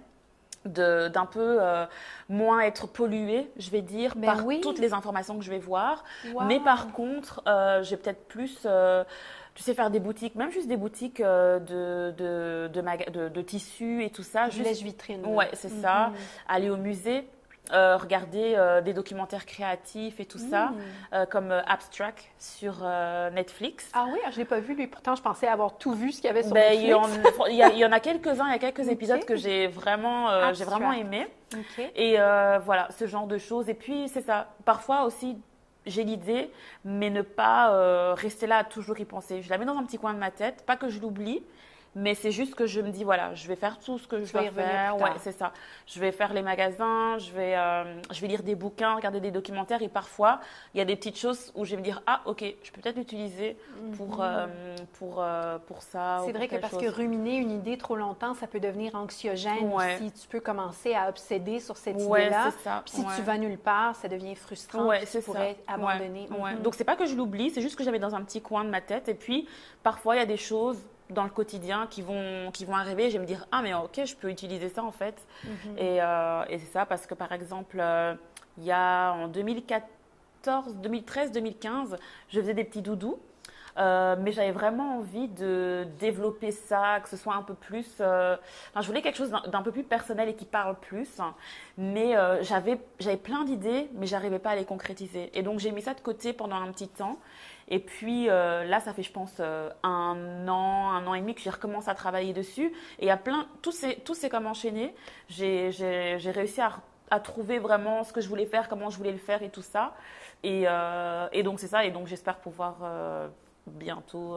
[0.64, 1.87] d'un peu euh,
[2.29, 4.61] moins être polluée, je vais dire, Ben par oui.
[4.61, 6.05] toutes les informations que je vais voir.
[6.33, 6.44] Wow.
[6.44, 9.03] Mais par contre, euh, j'ai peut-être plus, euh,
[9.57, 11.59] tu sais, faire des boutiques, même juste des boutiques de,
[12.16, 14.49] de, de, maga- de- de tissus et tout ça.
[14.51, 15.27] juste lèche-vitrine.
[15.27, 16.11] Ouais, c'est ça.
[16.11, 16.16] Mhm.
[16.49, 17.29] aller au musée,
[17.72, 20.81] euh, regarder euh, des documentaires créatifs et tout ça, Mhm.
[21.14, 22.85] euh, comme Abstract sur
[23.33, 23.90] Netflix.
[23.94, 24.87] Ah oui, je ne l'ai pas vu, lui.
[24.87, 27.38] Pourtant, je pensais avoir tout vu ce qu'il y avait sur Ben, Netflix.
[27.48, 29.66] il y a- il y en a quelques-uns, il y a quelques épisodes que j'ai
[29.66, 31.27] vraiment, j'ai vraiment aimé.
[31.96, 32.16] Et
[32.64, 33.68] voilà, ce genre de choses.
[33.68, 34.48] Et puis, c'est ça.
[34.64, 35.38] Parfois aussi,
[35.87, 36.50] j'ai l'idée,
[36.85, 39.42] mais ne pas rester là à toujours y penser.
[39.42, 41.42] Je la mets dans un petit coin de ma tête, pas que je l'oublie,
[41.96, 44.30] mais c'est juste que je me dis, voilà, je vais faire tout ce que je
[44.30, 44.96] y dois faire.
[45.00, 45.52] Ouais, c'est ça.
[45.87, 49.30] Je vais faire les magasins, je vais, euh, je vais lire des bouquins, regarder des
[49.30, 49.83] documentaires.
[49.83, 50.40] Et parfois,
[50.74, 52.80] il y a des petites choses où je vais me dire, ah, ok, je peux
[52.80, 53.57] peut-être l'utiliser
[53.96, 54.46] pour, euh,
[54.98, 56.18] pour, euh, pour ça.
[56.18, 56.26] Mhm.
[56.26, 56.83] C'est vrai que parce chose.
[56.83, 59.96] que ruminer une idée trop longtemps, ça peut devenir anxiogène Ouais.
[59.96, 60.12] aussi.
[60.12, 62.50] Tu peux commencer à obséder sur cette Ouais, idée-là.
[62.85, 63.07] Puis si ouais.
[63.16, 64.87] tu vas nulle part, ça devient frustrant.
[64.87, 65.74] Ouais, tu pourrais ça.
[65.74, 66.28] abandonner.
[66.38, 66.54] Ouais.
[66.54, 66.62] Mhm.
[66.62, 68.70] Donc c'est pas que je l'oublie, c'est juste que j'avais dans un petit coin de
[68.70, 69.09] ma tête.
[69.09, 69.48] Et puis
[69.83, 70.78] parfois il y a des choses
[71.10, 73.08] dans le quotidien qui vont qui vont arriver.
[73.10, 75.16] Je vais me dire ah mais ok je peux utiliser ça en fait.
[75.44, 75.78] Mhm.
[75.78, 78.14] Et, euh, et c'est ça parce que par exemple euh,
[78.58, 81.96] il y a en 2014, 2013, 2015
[82.28, 83.18] je faisais des petits doudous.
[83.76, 87.96] Euh, mais j'avais vraiment envie de développer ça, que ce soit un peu plus.
[88.00, 88.36] euh,
[88.70, 91.20] enfin, je voulais quelque chose d'un peu plus personnel et qui parle plus.
[91.76, 95.36] Mais euh, j'avais j'avais plein d'idées, mais j'arrivais pas à les concrétiser.
[95.36, 97.18] Et donc j'ai mis ça de côté pendant un petit temps.
[97.68, 101.35] Et puis euh, là, ça fait, je pense, euh, un an, un an et demi
[101.35, 102.72] que j'ai recommencé à travailler dessus.
[102.98, 104.94] Et a plein, tout s'est tout s'est comme enchaîné.
[105.29, 105.70] J'ai
[106.35, 106.72] réussi à,
[107.11, 109.62] à trouver vraiment ce que je voulais faire, comment je voulais le faire et tout
[109.62, 109.94] ça.
[110.42, 111.85] Et, euh, donc c'est ça.
[111.85, 112.77] Et donc j'espère pouvoir
[113.66, 114.37] bientôt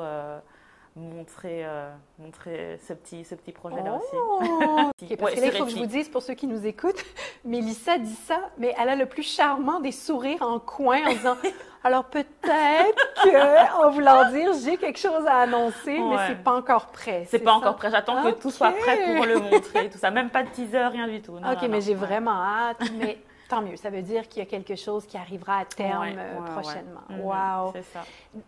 [0.97, 4.15] montrer, euh, montrer ce petit, ce petit projet-là aussi.
[4.15, 4.41] Oh!
[5.01, 6.65] Ok, parce Ouais, que là, il faut que je vous dise, pour ceux qui nous
[6.65, 7.03] écoutent,
[7.45, 11.37] Mélissa dit ça, mais elle a le plus charmant des sourires en coin en disant
[11.83, 16.25] Alors peut-être que, en voulant dire, j'ai quelque chose à annoncer, mais Ouais.
[16.27, 17.25] c'est pas encore prêt.
[17.29, 17.57] C'est pas ça?
[17.57, 17.91] encore prêt.
[17.91, 19.89] J'attends que tout soit prêt pour le montrer.
[19.89, 21.39] Tout ça, même pas de teaser, rien du tout.
[21.39, 21.97] Non, ok, non, mais j'ai Ouais.
[22.05, 22.81] vraiment hâte.
[22.97, 26.01] Mais tant mieux, ça veut dire qu'il y a quelque chose qui arrivera à terme
[26.01, 27.01] Ouais, euh, ouais, prochainement.
[27.09, 27.71] Mhm, Wow!
[27.73, 28.03] C'est ça.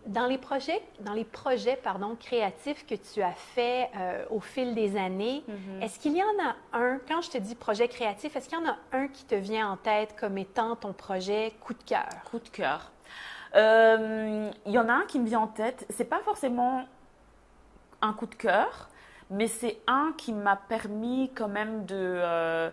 [0.07, 4.75] Dans les projets, dans les projets pardon, créatifs que tu as faits euh, au fil
[4.75, 5.81] des années, Mhm.
[5.81, 8.61] est-ce qu'il y en a un, quand je te dis projet créatif, est-ce qu'il y
[8.61, 12.07] en a un qui te vient en tête comme étant ton projet coup de cœur?
[12.29, 12.91] Coup de cœur.
[13.55, 15.85] Euh, Il y en a un qui me vient en tête.
[15.89, 16.83] C'est pas forcément
[18.01, 18.89] un coup de cœur,
[19.31, 22.69] mais c'est un qui m'a permis quand même de, euh,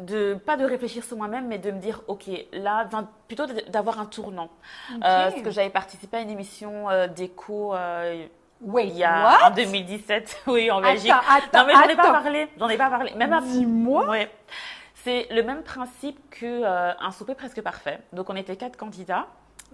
[0.00, 2.88] de pas de réfléchir sur moi-même, mais de me dire ok, là,
[3.28, 4.48] plutôt d'avoir un tournant.
[4.92, 7.74] Euh, parce que j'avais participé à une émission euh, d'écho.
[7.74, 8.26] euh,
[8.62, 9.48] il y a what?
[9.48, 11.10] en 2017, oui, en Belgique.
[11.10, 12.48] Attends, attends, non, mais j'en ai pas parlé.
[12.58, 13.12] J'en ai pas parlé.
[13.14, 14.08] Même à- Dis-moi.
[14.08, 14.30] Ouais.
[14.94, 18.00] C'est le même principe que euh, un souper presque parfait.
[18.12, 19.26] Donc on était quatre candidats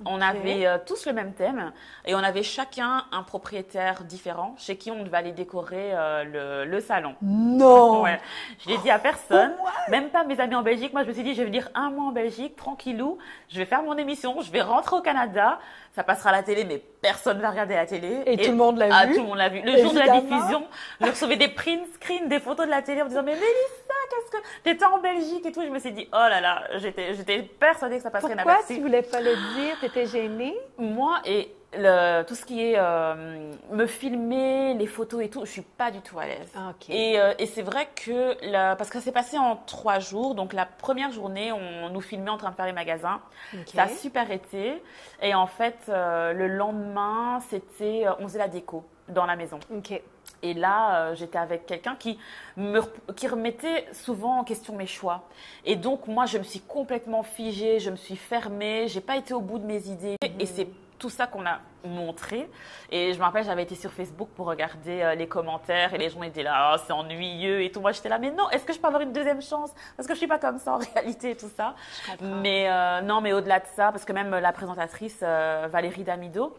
[0.07, 1.73] On avait euh, tous le même thème
[2.07, 6.81] et on avait chacun un propriétaire différent chez qui on devait aller décorer euh, le,
[6.81, 7.15] salon.
[7.21, 8.19] Non ouais.
[8.61, 9.53] Je l'ai dit à personne,
[9.91, 10.93] même pas mes amis en Belgique.
[10.93, 13.19] Moi, je me suis dit, je vais venir un mois en Belgique, tranquillou.
[13.49, 15.59] Je vais faire mon émission, je vais rentrer au Canada.
[15.95, 18.23] Ça passera à la télé, mais personne ne va regarder la télé.
[18.25, 19.15] Et, tout le monde l'a ah, vu.
[19.15, 19.61] Tout le monde l'a vu.
[19.63, 20.67] Le jour de la diffusion,
[21.01, 23.95] je recevais des print screens, des photos de la télé en me disant, mais Mélissa,
[24.09, 24.43] qu'est-ce que...
[24.63, 25.61] T'étais en Belgique et tout.
[25.63, 28.81] Je me suis dit, oh là là, j'étais, j'étais persuadée que ça passerait Pourquoi tu
[28.81, 29.79] voulais pas le dire?
[29.81, 30.57] T'étais gênée?
[30.79, 35.51] Moi, et le, tout ce qui est euh, me filmer, les photos et tout, je
[35.51, 36.51] suis pas du tout à l'aise.
[36.55, 39.99] Ah, et, euh, et c'est vrai que, la, parce que ça s'est passé en trois
[39.99, 43.21] jours, donc la première journée, on, nous filmait en train de faire les magasins.
[43.67, 44.83] Ça a super été.
[45.21, 49.59] Et en fait, euh, le lendemain, c'était, on faisait la déco dans la maison.
[50.43, 52.19] Et là, j'étais avec quelqu'un qui
[52.57, 52.81] me
[53.15, 55.29] qui remettait souvent en question mes choix.
[55.65, 59.35] Et donc moi, je me suis complètement figée, je me suis fermée, j'ai pas été
[59.35, 60.17] au bout de mes idées.
[60.39, 60.69] Et c'est
[61.03, 62.49] tout ça qu'on a montré.
[62.91, 66.09] Et je me rappelle, j'avais été sur Facebook pour regarder euh, les commentaires et les
[66.09, 67.81] gens étaient là, oh, c'est ennuyeux et tout.
[67.81, 69.73] Moi, j'étais là, mais non, est-ce que je peux avoir une deuxième chance?
[69.97, 71.75] Parce que je suis pas comme ça en réalité et tout ça.
[72.21, 76.57] Mais euh, non, mais au-delà de ça, parce que même la présentatrice euh, Valérie Damido,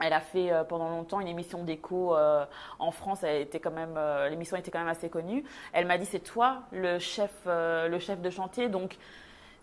[0.00, 2.16] elle a fait pendant longtemps une émission d'écho
[2.78, 3.22] en France.
[3.22, 5.44] Elle était quand même, l'émission était quand même assez connue.
[5.72, 8.98] Elle m'a dit c'est toi le chef, le chef de chantier, donc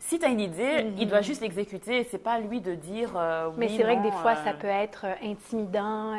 [0.02, 1.24] si tu as une idée, il doit mhm.
[1.24, 2.08] juste l'exécuter.
[2.10, 3.12] C'est pas lui de dire.
[3.16, 6.16] Euh, Mais c'est vrai que des fois, ça euh, peut être euh, intimidant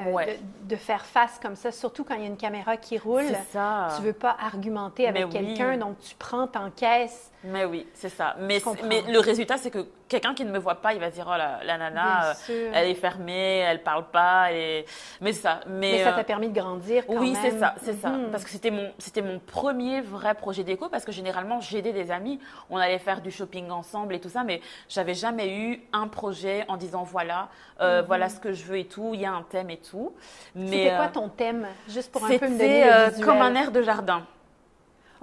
[0.68, 3.25] de, faire face comme ça, surtout quand il y a une caméra qui roule.
[3.51, 3.88] Ça.
[3.97, 7.32] Tu veux pas argumenter avec quelqu'un, donc tu prends, t'encaisses.
[7.44, 8.37] Mais oui, c'est ça.
[8.38, 11.26] Mais, mais le résultat, c'est que quelqu'un qui ne me voit pas, il va dire
[11.28, 14.52] oh la, la nana, elle est fermée, elle parle pas.
[14.52, 14.85] Et...
[15.20, 15.61] Mais ça.
[15.66, 17.05] Mais, ça t'a permis de grandir.
[17.07, 18.11] Quand oui, c'est ça, c'est ça.
[18.11, 18.31] Mhm.
[18.31, 20.88] Parce que c'était mon, c'était mon premier vrai projet d'éco.
[20.88, 22.38] Parce que généralement, j'aidais des amis.
[22.70, 26.64] On allait faire du shopping ensemble et tout ça, mais j'avais jamais eu un projet
[26.68, 27.48] en disant voilà,
[27.81, 28.07] euh, mhm.
[28.07, 30.12] voilà ce que je veux et tout, il y a un thème et tout.
[30.55, 33.72] C'était quoi euh, ton thème, juste pour un peu me donner euh, comme un air
[33.72, 34.24] de jardin.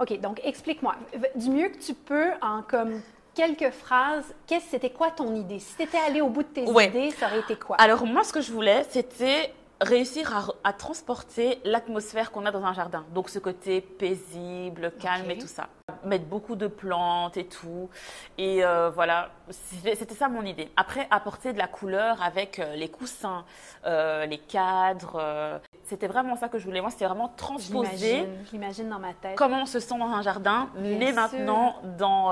[0.00, 0.94] Ok, donc explique-moi
[1.34, 3.02] du mieux que tu peux en comme
[3.34, 5.58] quelques phrases, qu'est-ce c'était quoi ton idée?
[5.58, 7.76] Si tu étais allé au bout de tes idées, ça aurait été quoi?
[7.76, 12.72] Alors moi, ce que je voulais, c'était réussir à, transporter l'atmosphère qu'on a dans un
[12.72, 13.04] jardin.
[13.14, 15.68] Donc ce côté paisible, calme et tout ça.
[16.04, 17.88] Mettre beaucoup de plantes et tout.
[18.38, 20.70] Et euh, voilà, c'était ça mon idée.
[20.76, 23.44] Après, apporter de la couleur avec euh, les coussins,
[23.86, 25.60] euh, les cadres.
[25.90, 26.80] C'était vraiment ça que je voulais.
[26.80, 28.28] Moi, c'était vraiment transposer.
[28.50, 29.34] J'imagine dans ma tête.
[29.36, 32.30] Comment on se sent dans un jardin, mais maintenant dans,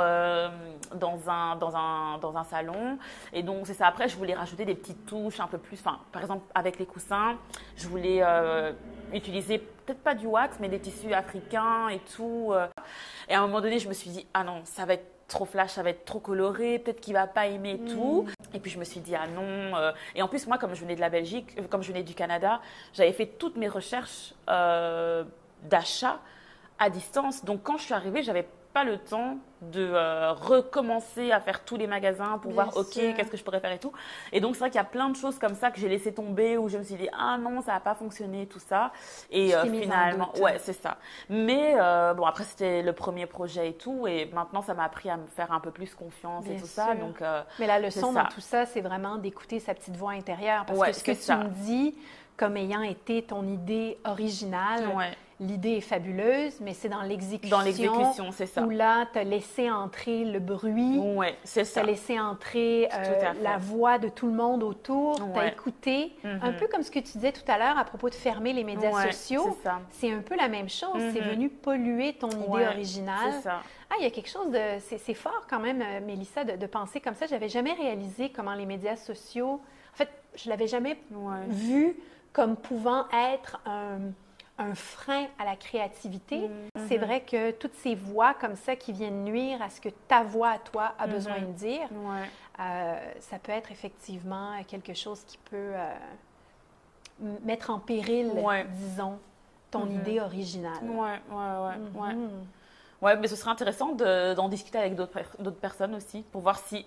[0.95, 2.99] dans, un, dans, un, dans un salon.
[3.33, 3.89] Et donc, c'est ça.
[3.89, 5.79] Après, je voulais rajouter des petites touches un peu plus.
[5.81, 7.37] Enfin, par exemple, avec les coussins,
[7.77, 8.73] je voulais euh,
[9.13, 12.51] utiliser peut-être pas du wax, mais des tissus africains et tout.
[12.53, 12.69] Euh.
[13.29, 15.45] Et à un moment donné, je me suis dit, ah non, ça va être trop
[15.45, 17.89] flash, ça va être trop coloré, peut-être qu'il va pas aimer mm.
[17.89, 18.27] tout.
[18.55, 19.77] Et puis je me suis dit, ah non.
[19.77, 19.93] Euh.
[20.15, 22.61] Et en plus, moi, comme je venais de la Belgique, comme je venais du Canada,
[22.95, 26.21] j'avais fait toutes mes recherches d'achat
[26.79, 27.45] à distance.
[27.45, 31.77] Donc quand je suis arrivée, j'avais pas le temps de euh, recommencer à faire tous
[31.77, 33.93] les magasins pour voir, ok, qu'est-ce que je pourrais faire et tout.
[34.33, 36.13] Et donc, c'est vrai qu'il y a plein de choses comme ça que j'ai laissé
[36.13, 38.93] tomber, où je me suis dit, ah non, ça n'a pas fonctionné, tout ça.
[39.31, 40.99] Et euh, finalement, ouais, c'est ça.
[41.29, 44.07] Mais euh, bon, après, c'était le premier projet et tout.
[44.07, 46.95] Et maintenant, ça m'a appris à me faire un peu plus confiance et tout ça.
[46.95, 47.23] Donc,
[47.59, 50.65] Mais la leçon dans tout ça, c'est vraiment d'écouter sa petite voix intérieure.
[50.67, 51.95] Parce que ce que tu me dis,
[52.39, 54.85] comme ayant été ton idée originale,
[55.41, 57.57] l'idée est fabuleuse, mais c'est dans l'exécution.
[57.57, 58.63] Dans l'exécution, c'est ça.
[58.63, 60.99] Où là, tu as laissé entrer le bruit.
[60.99, 61.81] Oui, c'est ça.
[61.81, 65.17] Tu as laissé entrer euh, la voix de tout le monde autour.
[65.17, 66.15] Tu as écouté.
[66.25, 68.65] Un peu comme ce que tu disais tout à l'heure à propos de fermer les
[68.65, 69.59] médias sociaux.
[69.91, 71.01] C'est un peu la même chose.
[71.13, 71.31] C'est mm-hmm.
[71.31, 73.33] venu polluer ton idée originale.
[73.33, 73.61] C'est ça.
[73.91, 74.61] Ah, il y a quelque chose de.
[74.79, 77.27] C'est fort quand même, euh, Mélissa, de, de penser comme ça.
[77.27, 79.61] J'avais jamais réalisé comment les médias sociaux.
[79.95, 80.99] En fait, je l'avais jamais
[81.49, 81.97] vu
[82.33, 84.13] comme pouvant être un
[84.59, 86.41] un frein à la créativité.
[86.41, 86.89] Mm-hmm.
[86.89, 90.25] C'est vrai que toutes ces voix comme ça qui viennent nuire à ce que ta
[90.25, 91.47] voix à toi a besoin mm-hmm.
[91.47, 91.89] de dire,
[92.61, 95.95] euh, ça peut être effectivement quelque chose qui peut euh,
[97.45, 98.33] mettre en péril,
[98.75, 99.19] disons,
[99.71, 100.01] ton mm-hmm.
[100.01, 100.79] idée originale.
[100.83, 102.17] Oui, oui, oui.
[103.01, 103.17] Ouais.
[103.17, 106.85] mais ce serait intéressant d'en discuter avec d'autres personnes aussi pour voir si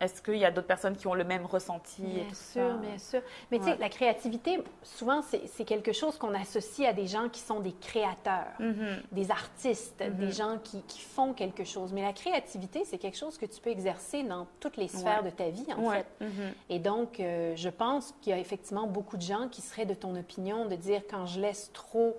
[0.00, 3.20] est-ce qu'il y a d'autres personnes qui ont le même ressenti Bien sûr, bien sûr.
[3.50, 7.40] Mais tu sais, la créativité, souvent, c'est quelque chose qu'on associe à des gens qui
[7.40, 9.02] sont des créateurs, mm-hmm.
[9.10, 10.36] des artistes, des mm-hmm.
[10.36, 11.92] gens qui, font quelque chose.
[11.92, 15.30] Mais la créativité, c'est quelque chose que tu peux exercer dans toutes les sphères de
[15.30, 16.06] ta vie, en fait.
[16.20, 16.52] Mm-hmm.
[16.70, 19.94] Et donc, euh, je pense qu'il y a effectivement beaucoup de gens qui seraient de
[19.94, 22.16] ton opinion de dire quand je laisse trop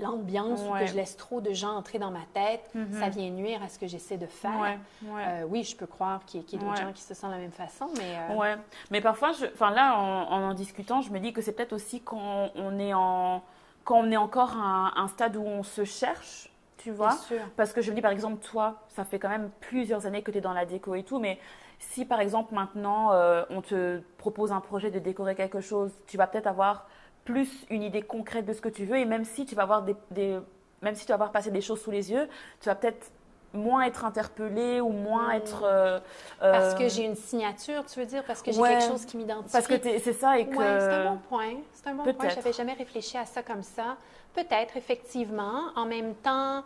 [0.00, 2.98] l'ambiance ou que je laisse trop de gens entrer dans ma tête, Mhm.
[3.00, 4.58] ça vient nuire à ce que j'essaie de faire.
[4.60, 4.78] Ouais,
[5.10, 5.24] ouais.
[5.26, 7.40] Euh, oui, je peux croire qu'il y ait d'autres gens qui se sentent de la
[7.40, 8.56] même façon, mais euh, Ouais,
[8.90, 11.72] mais parfois, je, enfin là, en, en en discutant, je me dis que c'est peut-être
[11.72, 13.42] aussi quand on est en,
[13.84, 17.10] quand on est encore à un, un stade où on se cherche, tu vois.
[17.56, 20.30] Parce que je me dis, par exemple, toi, ça fait quand même plusieurs années que
[20.30, 21.38] tu es dans la déco et tout, mais
[21.78, 26.16] si par exemple maintenant euh, on te propose un projet de décorer quelque chose, tu
[26.16, 26.86] vas peut-être avoir
[27.24, 29.82] plus une idée concrète de ce que tu veux et même si tu vas avoir
[29.82, 30.38] des, des-
[30.82, 32.28] même si tu vas avoir passé des choses sous les yeux,
[32.60, 33.10] tu vas peut-être
[33.54, 35.36] moins être interpellé ou moins Mm.
[35.36, 36.00] être euh,
[36.40, 38.70] Parce euh, que j'ai une signature, tu veux dire, parce que j'ai ouais.
[38.70, 39.52] quelque chose qui m'identifie?
[39.52, 41.54] parce que c'est ça et que Ouais, c'est un bon point.
[41.74, 42.28] C'est un bon point.
[42.30, 43.96] J'avais jamais réfléchi à ça comme ça.
[44.34, 45.64] Peut-être, effectivement.
[45.76, 46.64] En même temps,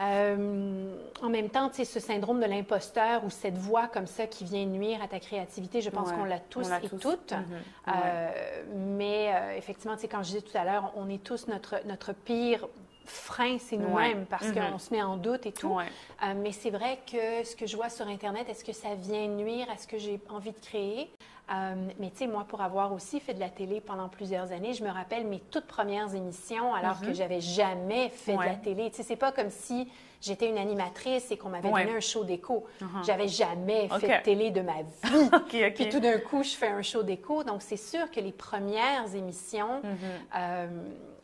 [0.00, 4.64] euh, en même temps, ce syndrome de l'imposteur ou cette voix comme ça qui vient
[4.64, 6.98] nuire à ta créativité, je pense Ouais, qu'on l'a tous et tous.
[6.98, 7.32] toutes.
[7.32, 7.44] Mhm.
[7.88, 12.12] Euh, mais euh, effectivement, quand je disais tout à l'heure, on est tous notre, notre
[12.12, 12.66] pire
[13.04, 14.26] frein, c'est nous-mêmes Ouais.
[14.28, 14.70] parce Mhm.
[14.72, 15.74] qu'on se met en doute et tout.
[15.78, 19.26] Euh, mais c'est vrai que ce que je vois sur Internet, est-ce que ça vient
[19.28, 21.10] nuire à ce que j'ai envie de créer?
[21.50, 24.74] Euh, mais tu sais, moi, pour avoir aussi fait de la télé pendant plusieurs années,
[24.74, 28.60] je me rappelle mes toutes premières émissions alors que j'avais jamais fait de la Mhm.
[28.60, 28.90] Télé.
[28.90, 29.90] Tu sais, c'est pas comme si
[30.20, 31.84] j'étais une animatrice et qu'on m'avait Ouais.
[31.86, 32.66] donné un show d'écho.
[32.82, 33.02] Mhm.
[33.06, 35.28] J'avais jamais fait de télé de ma vie.
[35.32, 35.74] Ok, ok.
[35.74, 37.42] Puis tout d'un coup, je fais un show d'écho.
[37.44, 39.96] Donc, c'est sûr que les premières émissions, Mhm.
[40.36, 40.66] euh,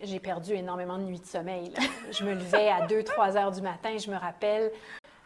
[0.01, 1.71] j'ai perdu énormément de nuits de sommeil.
[1.71, 1.83] là.
[2.11, 4.71] Je me levais à 2-3 heures du matin, je me rappelle.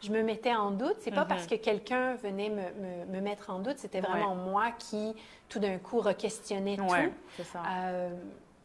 [0.02, 0.96] Je me mettais en doute.
[1.00, 1.28] C'est pas Mhm.
[1.28, 5.14] parce que quelqu'un venait me, me- me mettre en doute, c'était vraiment moi qui,
[5.48, 7.42] tout d'un coup, re-questionnais Ouais, tout.
[7.44, 7.62] ça.
[7.68, 8.10] Euh,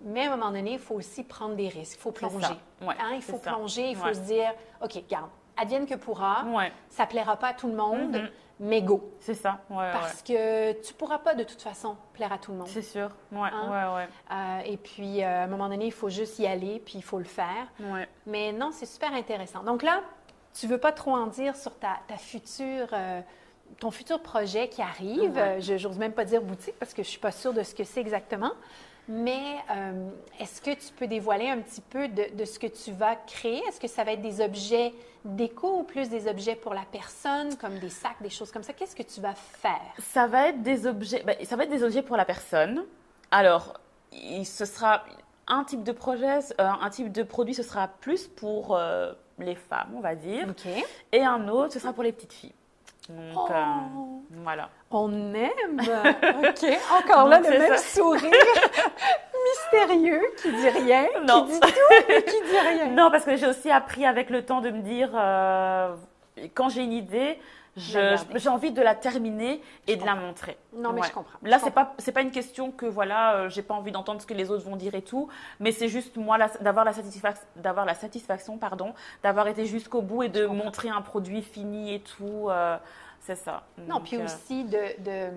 [0.02, 1.98] mais à un moment donné, il faut aussi prendre des risques.
[1.98, 2.48] Il faut C'est plonger.
[2.82, 4.54] Ouais, Hein, il faut plonger, il faut se dire,
[4.84, 6.46] OK, garde, advienne que pourra.
[6.90, 8.30] Ça plaira pas à tout le monde, Mhm.
[8.60, 9.10] mais go.
[9.20, 9.60] c'est ça.
[9.70, 12.68] Parce que tu pourras pas de toute façon plaire à tout le monde.
[12.68, 13.10] C'est sûr.
[13.32, 13.70] Ouais, Hein?
[13.72, 14.08] ouais, ouais.
[14.32, 17.04] Euh, et puis, euh, à un moment donné, il faut juste y aller, puis il
[17.04, 17.68] faut le faire.
[18.28, 19.64] Mais non, c'est super intéressant.
[19.64, 20.02] Donc là,
[20.54, 23.22] tu veux pas trop en dire sur ta, ta future, euh,
[23.80, 25.34] ton futur projet qui arrive.
[25.34, 25.62] Ouais.
[25.62, 27.84] Je n'ose même pas dire boutique parce que je suis pas sûre de ce que
[27.84, 28.52] c'est exactement.
[29.08, 32.92] Mais euh, est-ce que tu peux dévoiler un petit peu de, de ce que tu
[32.92, 33.62] vas créer?
[33.68, 34.94] Est-ce que ça va être des objets
[35.26, 38.72] déco ou plus des objets pour la personne, comme des sacs, des choses comme ça?
[38.72, 39.82] Qu'est-ce que tu vas faire?
[40.00, 41.22] Ça va être des objets.
[41.24, 42.86] ben, ça va être des objets pour la personne.
[43.30, 43.74] Alors,
[44.14, 45.04] il, ce sera
[45.48, 49.56] un type de projet, euh, un type de produit, ce sera plus pour euh, les
[49.56, 50.48] femmes, on va dire,
[51.12, 52.54] et un autre, ce sera pour les petites filles.
[53.10, 53.54] Donc, euh,
[53.98, 54.22] Oh!
[54.44, 54.70] voilà.
[54.90, 55.82] On aime.
[55.82, 56.66] OK.
[57.04, 57.78] Encore là, le même ça.
[57.78, 58.32] sourire
[59.44, 61.46] mystérieux qui dit rien, Non.
[61.46, 62.88] qui dit tout, mais qui dit rien.
[62.92, 65.96] Non, parce que j'ai aussi appris avec le temps de me dire, euh,
[66.54, 67.40] quand j'ai une idée.
[67.76, 70.58] J'ai envie de la terminer et de la montrer.
[70.76, 71.08] Non, mais Ouais.
[71.08, 71.38] je comprends.
[71.42, 74.28] Là, c'est pas c'est pas une question que voilà, euh, j'ai pas envie d'entendre ce
[74.28, 75.28] que les autres vont dire et tout,
[75.60, 78.94] mais c'est juste moi d'avoir la satisfaction d'avoir la satisfaction pardon,
[79.24, 82.78] d'avoir été jusqu'au bout et de montrer un produit fini et tout, euh,
[83.20, 83.64] c'est ça.
[83.88, 85.30] Non, Donc, puis euh, aussi de, de,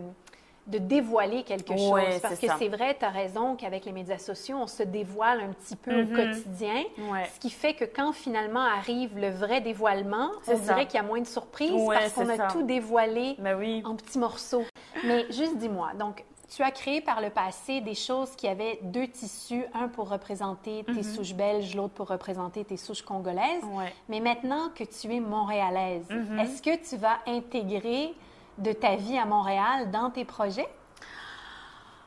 [0.66, 1.90] de dévoiler quelque chose.
[1.92, 5.40] Ouais, parce que c'est vrai, tu as raison qu'avec les médias sociaux, on se dévoile
[5.40, 6.82] un petit peu au quotidien.
[7.12, 7.28] ouais.
[7.34, 10.74] Ce qui fait que quand finalement arrive le vrai dévoilement, on ça.
[10.74, 12.48] dirait qu'il y a moins de surprises Ouais, parce qu'on a ça.
[12.48, 13.82] tout dévoilé oui.
[13.84, 14.64] en petits morceaux.
[15.04, 19.08] Mais juste dis-moi, donc tu as créé par le passé des choses qui avaient deux
[19.08, 21.02] tissus, un pour représenter tes Mhm.
[21.02, 23.64] souches belges, l'autre pour représenter tes souches congolaises.
[23.72, 23.92] Ouais.
[24.08, 26.38] Mais maintenant que tu es montréalaise, Mhm.
[26.38, 28.14] est-ce que tu vas intégrer
[28.58, 30.68] de ta vie à Montréal dans tes projets?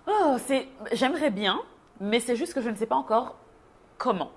[0.07, 1.61] Oh, c'est j'aimerais bien,
[1.99, 3.35] mais c'est juste que je ne sais pas encore
[3.97, 4.31] comment.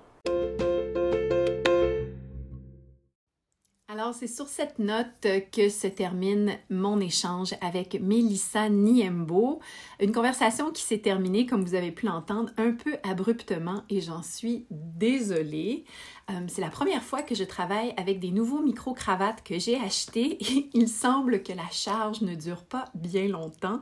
[3.93, 9.59] Alors, c'est sur cette note que se termine mon échange avec Mélissa Niembo.
[9.99, 14.23] Une conversation qui s'est terminée, comme vous avez pu l'entendre, un peu abruptement et j'en
[14.23, 15.85] suis désolée.
[16.31, 20.37] Euh, c'est la première fois que je travaille avec des nouveaux micro-cravates que j'ai achetés
[20.51, 23.77] et il semble que la charge ne dure pas bien longtemps.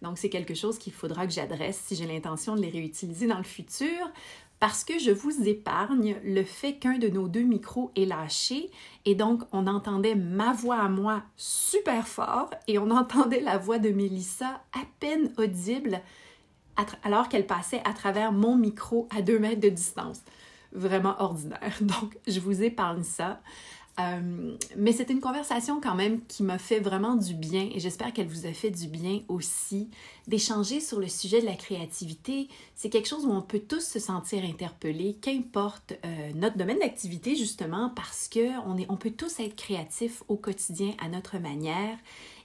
[0.00, 3.38] Donc, c'est quelque chose qu'il faudra que j'adresse si j'ai l'intention de les réutiliser dans
[3.38, 4.12] le futur
[4.58, 8.70] parce que je vous épargne le fait qu'un de nos deux micros est lâché
[9.04, 13.78] et donc on entendait ma voix à moi super fort et on entendait la voix
[13.78, 16.00] de Mélissa à peine audible
[17.02, 20.20] alors qu'elle passait à travers mon micro à deux mètres de distance.
[20.72, 21.72] Vraiment ordinaire.
[21.80, 23.40] Donc, je vous épargne ça.
[23.98, 28.12] Euh, mais c'est une conversation quand même qui m'a fait vraiment du bien et j'espère
[28.12, 29.88] qu'elle vous a fait du bien aussi
[30.26, 32.48] d'échanger sur le sujet de la créativité.
[32.74, 37.36] C'est quelque chose où on peut tous se sentir interpellés, qu'importe euh, notre domaine d'activité
[37.36, 41.96] justement, parce que on, est, on peut tous être créatifs au quotidien à notre manière.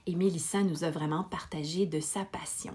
[0.06, 2.72] Et Mélissa nous a vraiment partagé de sa passion.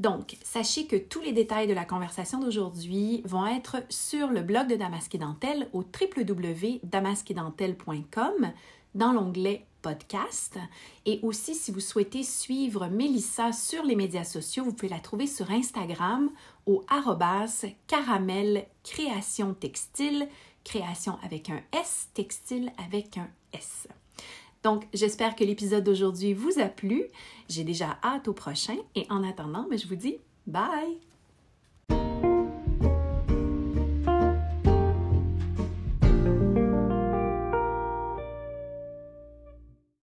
[0.00, 4.68] Donc, sachez que tous les détails de la conversation d'aujourd'hui vont être sur le blog
[4.68, 8.52] de Damasque Dentelle au www.damasquedentelle.com
[8.94, 10.58] dans l'onglet podcast.
[11.04, 15.26] Et aussi, si vous souhaitez suivre Mélissa sur les médias sociaux, vous pouvez la trouver
[15.26, 16.30] sur Instagram
[16.64, 20.28] au arrobas caramel création textile,
[20.64, 23.86] création avec un S, textile avec un S.
[24.62, 27.04] Donc, j'espère que l'épisode d'aujourd'hui vous a plu.
[27.48, 30.98] J'ai déjà hâte au prochain et en attendant, ben, je vous dis bye!